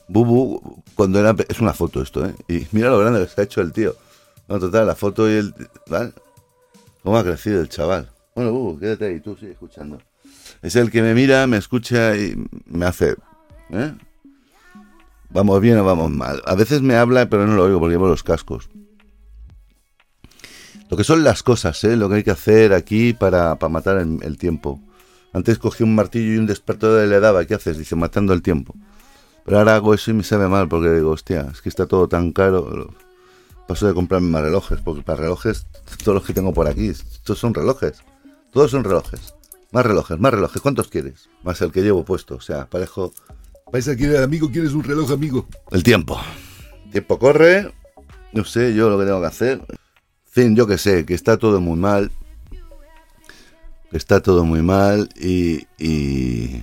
Bubu, 0.08 0.82
cuando 0.96 1.20
era... 1.20 1.36
Es 1.48 1.60
una 1.60 1.72
foto 1.72 2.02
esto, 2.02 2.26
¿eh? 2.26 2.34
Y 2.48 2.66
mira 2.72 2.90
lo 2.90 2.98
grande 2.98 3.20
que 3.20 3.28
se 3.28 3.40
ha 3.40 3.44
hecho 3.44 3.60
el 3.60 3.72
tío. 3.72 3.94
No, 4.48 4.58
total, 4.58 4.88
la 4.88 4.96
foto 4.96 5.30
y 5.30 5.34
el... 5.34 5.54
¿Vale? 5.86 6.12
¿Cómo 7.04 7.16
ha 7.16 7.22
crecido 7.22 7.60
el 7.60 7.68
chaval? 7.68 8.10
Bueno, 8.34 8.52
uh, 8.52 8.76
quédate 8.76 9.06
ahí, 9.06 9.20
tú 9.20 9.36
sigue 9.36 9.52
escuchando. 9.52 10.00
Es 10.62 10.76
el 10.76 10.90
que 10.90 11.02
me 11.02 11.14
mira, 11.14 11.46
me 11.46 11.56
escucha 11.56 12.16
y 12.16 12.36
me 12.66 12.86
hace... 12.86 13.16
¿eh? 13.70 13.94
Vamos 15.30 15.60
bien 15.60 15.78
o 15.78 15.84
vamos 15.84 16.10
mal. 16.10 16.42
A 16.44 16.54
veces 16.54 16.82
me 16.82 16.96
habla, 16.96 17.28
pero 17.28 17.46
no 17.46 17.54
lo 17.54 17.64
oigo 17.64 17.78
porque 17.78 17.92
llevo 17.92 18.08
los 18.08 18.22
cascos. 18.22 18.68
Lo 20.90 20.96
que 20.96 21.04
son 21.04 21.22
las 21.22 21.42
cosas, 21.42 21.82
¿eh? 21.84 21.96
Lo 21.96 22.08
que 22.08 22.16
hay 22.16 22.22
que 22.24 22.32
hacer 22.32 22.74
aquí 22.74 23.12
para, 23.12 23.56
matar 23.70 23.98
el, 23.98 24.38
tiempo. 24.38 24.80
Antes 25.32 25.58
cogí 25.58 25.84
un 25.84 25.94
martillo 25.94 26.34
y 26.34 26.38
un 26.38 26.46
despertador 26.46 27.06
le 27.06 27.20
daba. 27.20 27.44
¿Qué 27.44 27.54
haces? 27.54 27.78
Dice, 27.78 27.94
matando 27.94 28.32
el 28.32 28.42
tiempo. 28.42 28.74
Pero 29.44 29.58
ahora 29.58 29.76
hago 29.76 29.94
eso 29.94 30.10
y 30.10 30.14
me 30.14 30.24
sabe 30.24 30.48
mal 30.48 30.68
porque 30.68 30.90
digo, 30.90 31.10
hostia, 31.10 31.48
es 31.52 31.62
que 31.62 31.68
está 31.68 31.86
todo 31.86 32.08
tan 32.08 32.32
caro 32.32 32.92
paso 33.70 33.86
de 33.86 33.94
comprarme 33.94 34.30
más 34.30 34.42
relojes, 34.42 34.80
porque 34.80 35.02
para 35.02 35.20
relojes, 35.20 35.64
todos 36.04 36.16
los 36.16 36.24
que 36.24 36.34
tengo 36.34 36.52
por 36.52 36.66
aquí, 36.66 36.88
estos 36.88 37.38
son 37.38 37.54
relojes. 37.54 38.02
Todos 38.52 38.72
son 38.72 38.82
relojes. 38.82 39.32
Más 39.72 39.86
relojes, 39.86 40.18
más 40.18 40.32
relojes. 40.32 40.60
¿Cuántos 40.60 40.88
quieres? 40.88 41.28
Más 41.42 41.60
el 41.60 41.72
que 41.72 41.82
llevo 41.82 42.04
puesto. 42.04 42.36
O 42.36 42.40
sea, 42.40 42.66
parejo. 42.66 43.12
¿Vais 43.72 43.86
a 43.88 43.96
querer, 43.96 44.22
amigo? 44.22 44.50
¿Quieres 44.50 44.72
un 44.72 44.82
reloj, 44.82 45.12
amigo? 45.12 45.46
El 45.70 45.82
tiempo. 45.82 46.20
El 46.86 46.90
tiempo 46.92 47.18
corre. 47.18 47.72
No 48.32 48.44
sé 48.44 48.74
yo 48.74 48.90
lo 48.90 48.98
que 48.98 49.04
tengo 49.04 49.20
que 49.20 49.26
hacer. 49.26 49.60
Fin, 50.24 50.56
yo 50.56 50.66
que 50.66 50.78
sé, 50.78 51.04
que 51.04 51.14
está 51.14 51.36
todo 51.36 51.60
muy 51.60 51.78
mal. 51.78 52.10
Que 53.90 53.96
está 53.96 54.20
todo 54.20 54.44
muy 54.44 54.62
mal 54.62 55.08
y, 55.16 55.66
y, 55.78 56.62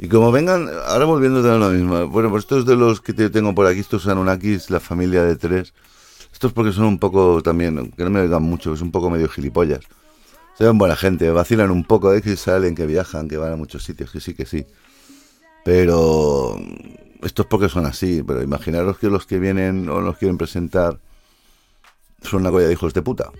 Y 0.00 0.08
como 0.08 0.30
vengan, 0.30 0.70
ahora 0.86 1.06
volviendo 1.06 1.40
a 1.40 1.58
lo 1.58 1.70
mismo. 1.70 2.06
Bueno, 2.08 2.30
pues 2.30 2.44
estos 2.44 2.64
de 2.64 2.76
los 2.76 3.00
que 3.00 3.12
tengo 3.12 3.52
por 3.52 3.66
aquí, 3.66 3.80
estos 3.80 4.06
Anunnakis, 4.06 4.70
la 4.70 4.78
familia 4.78 5.24
de 5.24 5.34
tres. 5.34 5.74
Estos 6.38 6.52
porque 6.52 6.70
son 6.70 6.84
un 6.84 6.98
poco 7.00 7.42
también, 7.42 7.90
que 7.96 8.04
no 8.04 8.10
me 8.10 8.20
oigan 8.20 8.44
mucho, 8.44 8.76
son 8.76 8.86
un 8.86 8.92
poco 8.92 9.10
medio 9.10 9.28
gilipollas. 9.28 9.80
Se 10.56 10.70
buena 10.70 10.94
gente, 10.94 11.28
vacilan 11.32 11.68
un 11.72 11.82
poco, 11.82 12.12
de 12.12 12.22
que 12.22 12.36
salen, 12.36 12.76
que 12.76 12.86
viajan, 12.86 13.26
que 13.26 13.36
van 13.36 13.54
a 13.54 13.56
muchos 13.56 13.82
sitios, 13.82 14.12
que 14.12 14.20
sí, 14.20 14.34
que 14.34 14.46
sí. 14.46 14.64
Pero 15.64 16.56
estos 17.24 17.44
porque 17.46 17.68
son 17.68 17.86
así, 17.86 18.22
pero 18.24 18.40
imaginaros 18.40 18.98
que 18.98 19.08
los 19.08 19.26
que 19.26 19.40
vienen 19.40 19.88
o 19.88 20.00
los 20.00 20.16
quieren 20.16 20.38
presentar 20.38 21.00
son 22.22 22.42
una 22.42 22.52
colla 22.52 22.68
de 22.68 22.74
hijos 22.74 22.94
de 22.94 23.02
puta. 23.02 23.32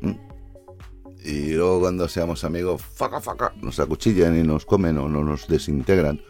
¿Mm? 0.00 0.14
y 1.24 1.52
luego 1.52 1.82
cuando 1.82 2.08
seamos 2.08 2.42
amigos, 2.42 2.82
faca, 2.82 3.20
faca, 3.20 3.52
nos 3.62 3.78
acuchillan 3.78 4.36
y 4.36 4.42
nos 4.42 4.66
comen 4.66 4.98
o 4.98 5.08
nos 5.08 5.46
desintegran 5.46 6.20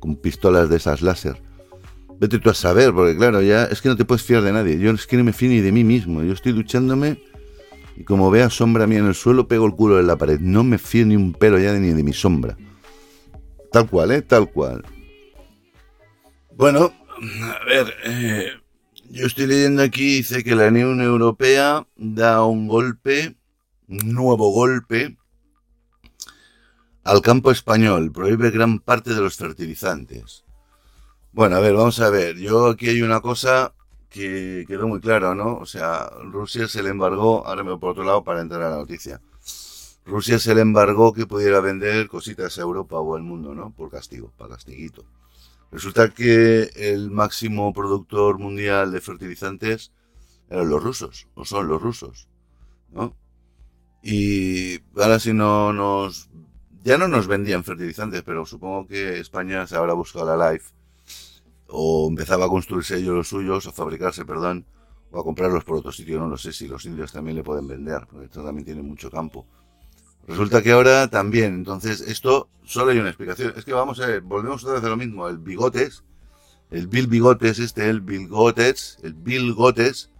con 0.00 0.16
pistolas 0.16 0.68
de 0.68 0.78
esas 0.78 1.00
láser. 1.00 1.40
Vete 2.20 2.38
tú 2.38 2.50
a 2.50 2.54
saber, 2.54 2.92
porque 2.92 3.16
claro, 3.16 3.40
ya 3.42 3.64
es 3.64 3.80
que 3.80 3.88
no 3.88 3.96
te 3.96 4.04
puedes 4.04 4.22
fiar 4.22 4.42
de 4.42 4.52
nadie. 4.52 4.78
Yo 4.78 4.90
es 4.90 5.06
que 5.06 5.16
no 5.16 5.24
me 5.24 5.32
fío 5.32 5.48
ni 5.48 5.60
de 5.60 5.70
mí 5.70 5.84
mismo. 5.84 6.22
Yo 6.22 6.32
estoy 6.32 6.52
duchándome 6.52 7.22
y 7.96 8.04
como 8.04 8.30
vea 8.30 8.50
sombra 8.50 8.86
mía 8.86 8.98
en 8.98 9.06
el 9.06 9.14
suelo, 9.14 9.46
pego 9.46 9.66
el 9.66 9.74
culo 9.74 10.00
en 10.00 10.06
la 10.06 10.16
pared. 10.16 10.40
No 10.40 10.64
me 10.64 10.78
fío 10.78 11.06
ni 11.06 11.16
un 11.16 11.32
pelo 11.32 11.58
ya 11.58 11.72
ni 11.74 11.90
de 11.90 12.02
mi 12.02 12.12
sombra. 12.12 12.56
Tal 13.70 13.88
cual, 13.88 14.10
¿eh? 14.12 14.22
Tal 14.22 14.50
cual. 14.50 14.84
Bueno, 16.56 16.92
a 17.42 17.64
ver, 17.64 17.94
eh, 18.04 18.48
yo 19.10 19.26
estoy 19.26 19.46
leyendo 19.46 19.82
aquí, 19.82 20.16
dice 20.16 20.42
que 20.42 20.56
la 20.56 20.68
Unión 20.68 21.00
Europea 21.00 21.86
da 21.96 22.44
un 22.44 22.66
golpe 22.66 23.36
nuevo 23.86 24.50
golpe 24.50 25.16
al 27.04 27.22
campo 27.22 27.50
español, 27.50 28.12
prohíbe 28.12 28.50
gran 28.50 28.80
parte 28.80 29.14
de 29.14 29.20
los 29.20 29.36
fertilizantes. 29.36 30.44
Bueno, 31.32 31.56
a 31.56 31.60
ver, 31.60 31.74
vamos 31.74 32.00
a 32.00 32.10
ver. 32.10 32.36
Yo 32.36 32.68
aquí 32.68 32.88
hay 32.88 33.02
una 33.02 33.20
cosa 33.20 33.74
que 34.08 34.64
quedó 34.66 34.88
muy 34.88 35.00
claro, 35.00 35.34
¿no? 35.34 35.56
O 35.58 35.66
sea, 35.66 36.08
Rusia 36.24 36.68
se 36.68 36.82
le 36.82 36.90
embargó, 36.90 37.46
ahora 37.46 37.62
me 37.62 37.70
voy 37.70 37.78
por 37.78 37.90
otro 37.90 38.04
lado 38.04 38.24
para 38.24 38.40
entrar 38.40 38.62
a 38.62 38.70
la 38.70 38.76
noticia. 38.76 39.20
Rusia 40.06 40.38
se 40.38 40.54
le 40.54 40.62
embargó 40.62 41.12
que 41.12 41.26
pudiera 41.26 41.60
vender 41.60 42.08
cositas 42.08 42.58
a 42.58 42.62
Europa 42.62 42.98
o 42.98 43.14
al 43.14 43.22
mundo, 43.22 43.54
¿no? 43.54 43.72
Por 43.74 43.90
castigo, 43.90 44.32
para 44.38 44.54
castiguito. 44.54 45.04
Resulta 45.70 46.08
que 46.10 46.70
el 46.76 47.10
máximo 47.10 47.72
productor 47.74 48.38
mundial 48.38 48.90
de 48.90 49.00
fertilizantes 49.02 49.92
eran 50.48 50.70
los 50.70 50.82
rusos, 50.82 51.28
o 51.34 51.44
son 51.44 51.68
los 51.68 51.82
rusos, 51.82 52.28
¿no? 52.90 53.14
Y 54.02 54.80
ahora 54.96 55.18
si 55.18 55.32
no 55.34 55.72
nos... 55.72 56.30
Ya 56.84 56.96
no 56.96 57.08
nos 57.08 57.26
vendían 57.26 57.64
fertilizantes, 57.64 58.22
pero 58.22 58.46
supongo 58.46 58.86
que 58.86 59.18
España 59.18 59.66
se 59.66 59.76
habrá 59.76 59.92
buscado 59.92 60.34
la 60.36 60.52
Life. 60.52 60.70
O 61.68 62.08
empezaba 62.08 62.46
a 62.46 62.48
construirse 62.48 62.96
ellos 62.96 63.14
los 63.14 63.28
suyos, 63.28 63.66
a 63.66 63.72
fabricarse, 63.72 64.24
perdón, 64.24 64.66
o 65.10 65.20
a 65.20 65.24
comprarlos 65.24 65.64
por 65.64 65.76
otro 65.76 65.92
sitio, 65.92 66.18
no 66.18 66.28
lo 66.28 66.36
sé 66.36 66.52
si 66.52 66.66
los 66.66 66.84
indios 66.84 67.12
también 67.12 67.36
le 67.36 67.42
pueden 67.42 67.66
vender, 67.66 68.06
porque 68.10 68.26
esto 68.26 68.44
también 68.44 68.64
tiene 68.64 68.82
mucho 68.82 69.10
campo. 69.10 69.46
Resulta 70.26 70.62
que 70.62 70.72
ahora 70.72 71.08
también, 71.08 71.54
entonces 71.54 72.02
esto 72.02 72.50
solo 72.64 72.90
hay 72.90 72.98
una 72.98 73.08
explicación. 73.08 73.54
Es 73.56 73.64
que 73.64 73.72
vamos 73.72 73.98
a 74.00 74.06
ver, 74.06 74.20
volvemos 74.20 74.62
otra 74.62 74.74
vez 74.74 74.84
a 74.84 74.88
lo 74.88 74.96
mismo, 74.96 75.26
el 75.28 75.38
bigotes, 75.38 76.04
el 76.70 76.86
Bill 76.86 77.06
Bigotes, 77.06 77.58
este, 77.58 77.88
el 77.88 78.02
Bill 78.02 78.28
Gotes, 78.28 78.98
el 79.02 79.14
Bill 79.14 79.54
Gotes, 79.54 80.10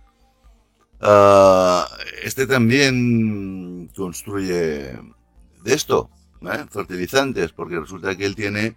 ah, 1.00 1.86
este 2.22 2.46
también 2.46 3.90
construye 3.94 4.98
de 5.62 5.74
esto, 5.74 6.10
¿eh? 6.42 6.64
fertilizantes, 6.70 7.52
porque 7.52 7.78
resulta 7.78 8.16
que 8.16 8.24
él 8.24 8.34
tiene 8.34 8.76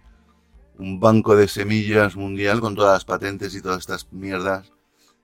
un 0.82 0.98
banco 1.00 1.36
de 1.36 1.48
semillas 1.48 2.16
mundial 2.16 2.60
con 2.60 2.74
todas 2.74 2.94
las 2.94 3.04
patentes 3.04 3.54
y 3.54 3.62
todas 3.62 3.78
estas 3.78 4.12
mierdas 4.12 4.72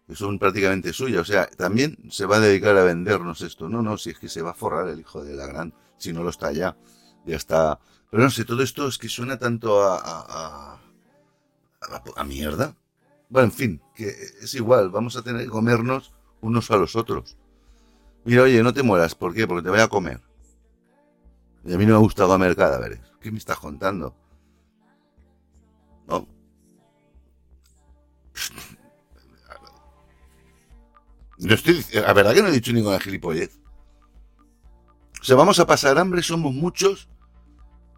que 0.06 0.14
son 0.14 0.38
prácticamente 0.38 0.92
suyas. 0.92 1.22
O 1.22 1.24
sea, 1.24 1.46
también 1.48 1.98
se 2.10 2.26
va 2.26 2.36
a 2.36 2.40
dedicar 2.40 2.76
a 2.76 2.84
vendernos 2.84 3.42
esto. 3.42 3.68
No, 3.68 3.82
no, 3.82 3.98
si 3.98 4.10
es 4.10 4.18
que 4.18 4.28
se 4.28 4.40
va 4.40 4.52
a 4.52 4.54
forrar 4.54 4.88
el 4.88 5.00
hijo 5.00 5.22
de 5.22 5.34
la 5.34 5.46
gran, 5.46 5.74
si 5.98 6.12
no 6.12 6.22
lo 6.22 6.30
está 6.30 6.52
ya. 6.52 6.76
Ya 7.26 7.36
está. 7.36 7.78
Pero 8.10 8.22
no 8.22 8.30
sé, 8.30 8.44
todo 8.44 8.62
esto 8.62 8.88
es 8.88 8.96
que 8.96 9.08
suena 9.08 9.38
tanto 9.38 9.82
a, 9.82 9.98
a, 9.98 10.80
a, 11.82 12.02
a 12.16 12.24
mierda. 12.24 12.74
Bueno, 13.28 13.46
en 13.46 13.52
fin, 13.52 13.82
que 13.94 14.08
es 14.40 14.54
igual, 14.54 14.88
vamos 14.88 15.16
a 15.16 15.22
tener 15.22 15.42
que 15.42 15.50
comernos 15.50 16.14
unos 16.40 16.70
a 16.70 16.76
los 16.76 16.96
otros. 16.96 17.36
Mira, 18.24 18.44
oye, 18.44 18.62
no 18.62 18.72
te 18.72 18.82
mueras, 18.82 19.14
¿por 19.14 19.34
qué? 19.34 19.46
Porque 19.46 19.64
te 19.64 19.70
voy 19.70 19.80
a 19.80 19.88
comer. 19.88 20.22
Y 21.64 21.74
a 21.74 21.78
mí 21.78 21.84
no 21.84 21.94
me 21.94 21.98
gusta 21.98 22.26
comer 22.26 22.56
cadáveres. 22.56 23.00
¿Qué 23.20 23.30
me 23.30 23.38
estás 23.38 23.58
contando? 23.58 24.14
No 31.38 31.54
estoy, 31.54 31.84
la 31.92 32.12
verdad 32.12 32.34
que 32.34 32.42
no 32.42 32.48
he 32.48 32.52
dicho 32.52 32.72
ninguna 32.72 32.98
gilipollez. 32.98 33.58
O 35.20 35.24
sea, 35.24 35.36
vamos 35.36 35.58
a 35.60 35.66
pasar 35.66 35.98
hambre, 35.98 36.22
somos 36.22 36.52
muchos. 36.52 37.08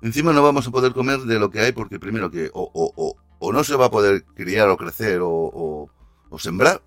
Encima 0.02 0.32
no 0.32 0.42
vamos 0.42 0.66
a 0.66 0.70
poder 0.70 0.92
comer 0.92 1.20
de 1.20 1.38
lo 1.38 1.50
que 1.50 1.60
hay 1.60 1.72
porque 1.72 1.98
primero 1.98 2.30
que 2.30 2.50
o, 2.52 2.70
o, 2.72 3.16
o, 3.38 3.52
no 3.52 3.64
se 3.64 3.76
va 3.76 3.86
a 3.86 3.90
poder 3.90 4.24
criar 4.34 4.68
o 4.68 4.76
crecer 4.76 5.20
o, 5.22 5.90
sembrar. 6.38 6.82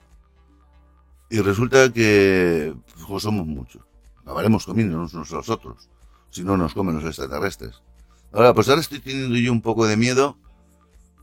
Y 1.30 1.42
resulta 1.42 1.92
que 1.92 2.76
somos 3.20 3.48
muchos. 3.48 3.82
Acabaremos 4.22 4.66
comiéndonos 4.66 5.14
unos 5.14 5.32
a 5.32 5.38
los 5.38 5.50
otros. 5.50 5.90
Si 6.30 6.44
no 6.44 6.58
nos 6.58 6.74
comen 6.74 6.96
los 6.96 7.06
extraterrestres. 7.06 7.82
Ahora, 8.32 8.54
pues 8.54 8.70
ahora 8.70 8.82
estoy 8.82 9.00
teniendo 9.00 9.38
yo 9.38 9.52
un 9.52 9.62
poco 9.62 9.86
de 9.86 9.98
miedo 9.98 10.38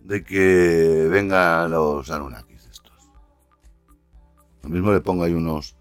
de 0.01 0.25
que 0.25 1.09
vengan 1.11 1.71
los 1.71 2.11
Anunnakis 2.11 2.67
estos. 2.67 3.11
Lo 4.63 4.69
mismo 4.69 4.93
le 4.93 5.01
pongo 5.01 5.25
ahí 5.25 5.35
unos, 5.35 5.77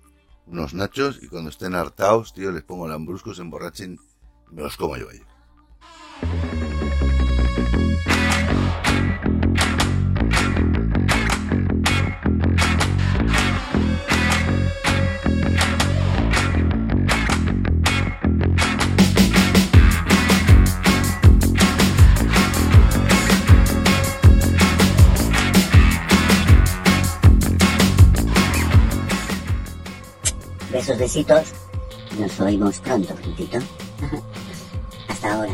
unos 0.48 0.74
nachos 0.74 1.20
y 1.22 1.28
cuando 1.28 1.50
estén 1.50 1.76
hartados, 1.76 2.34
tío, 2.34 2.52
les 2.52 2.64
pongo 2.64 2.88
lambruscos, 2.88 3.38
se 3.38 3.44
emborrachen 3.44 3.98
me 4.52 4.62
los 4.62 4.78
como 4.78 4.98
yo 4.98 5.10
ahí. 5.10 5.22
Besos, 9.32 9.59
besitos. 31.00 31.54
Nos 32.20 32.40
oímos 32.40 32.80
pronto, 32.80 33.16
Rutito. 33.26 33.58
Hasta 35.08 35.34
ahora. 35.34 35.54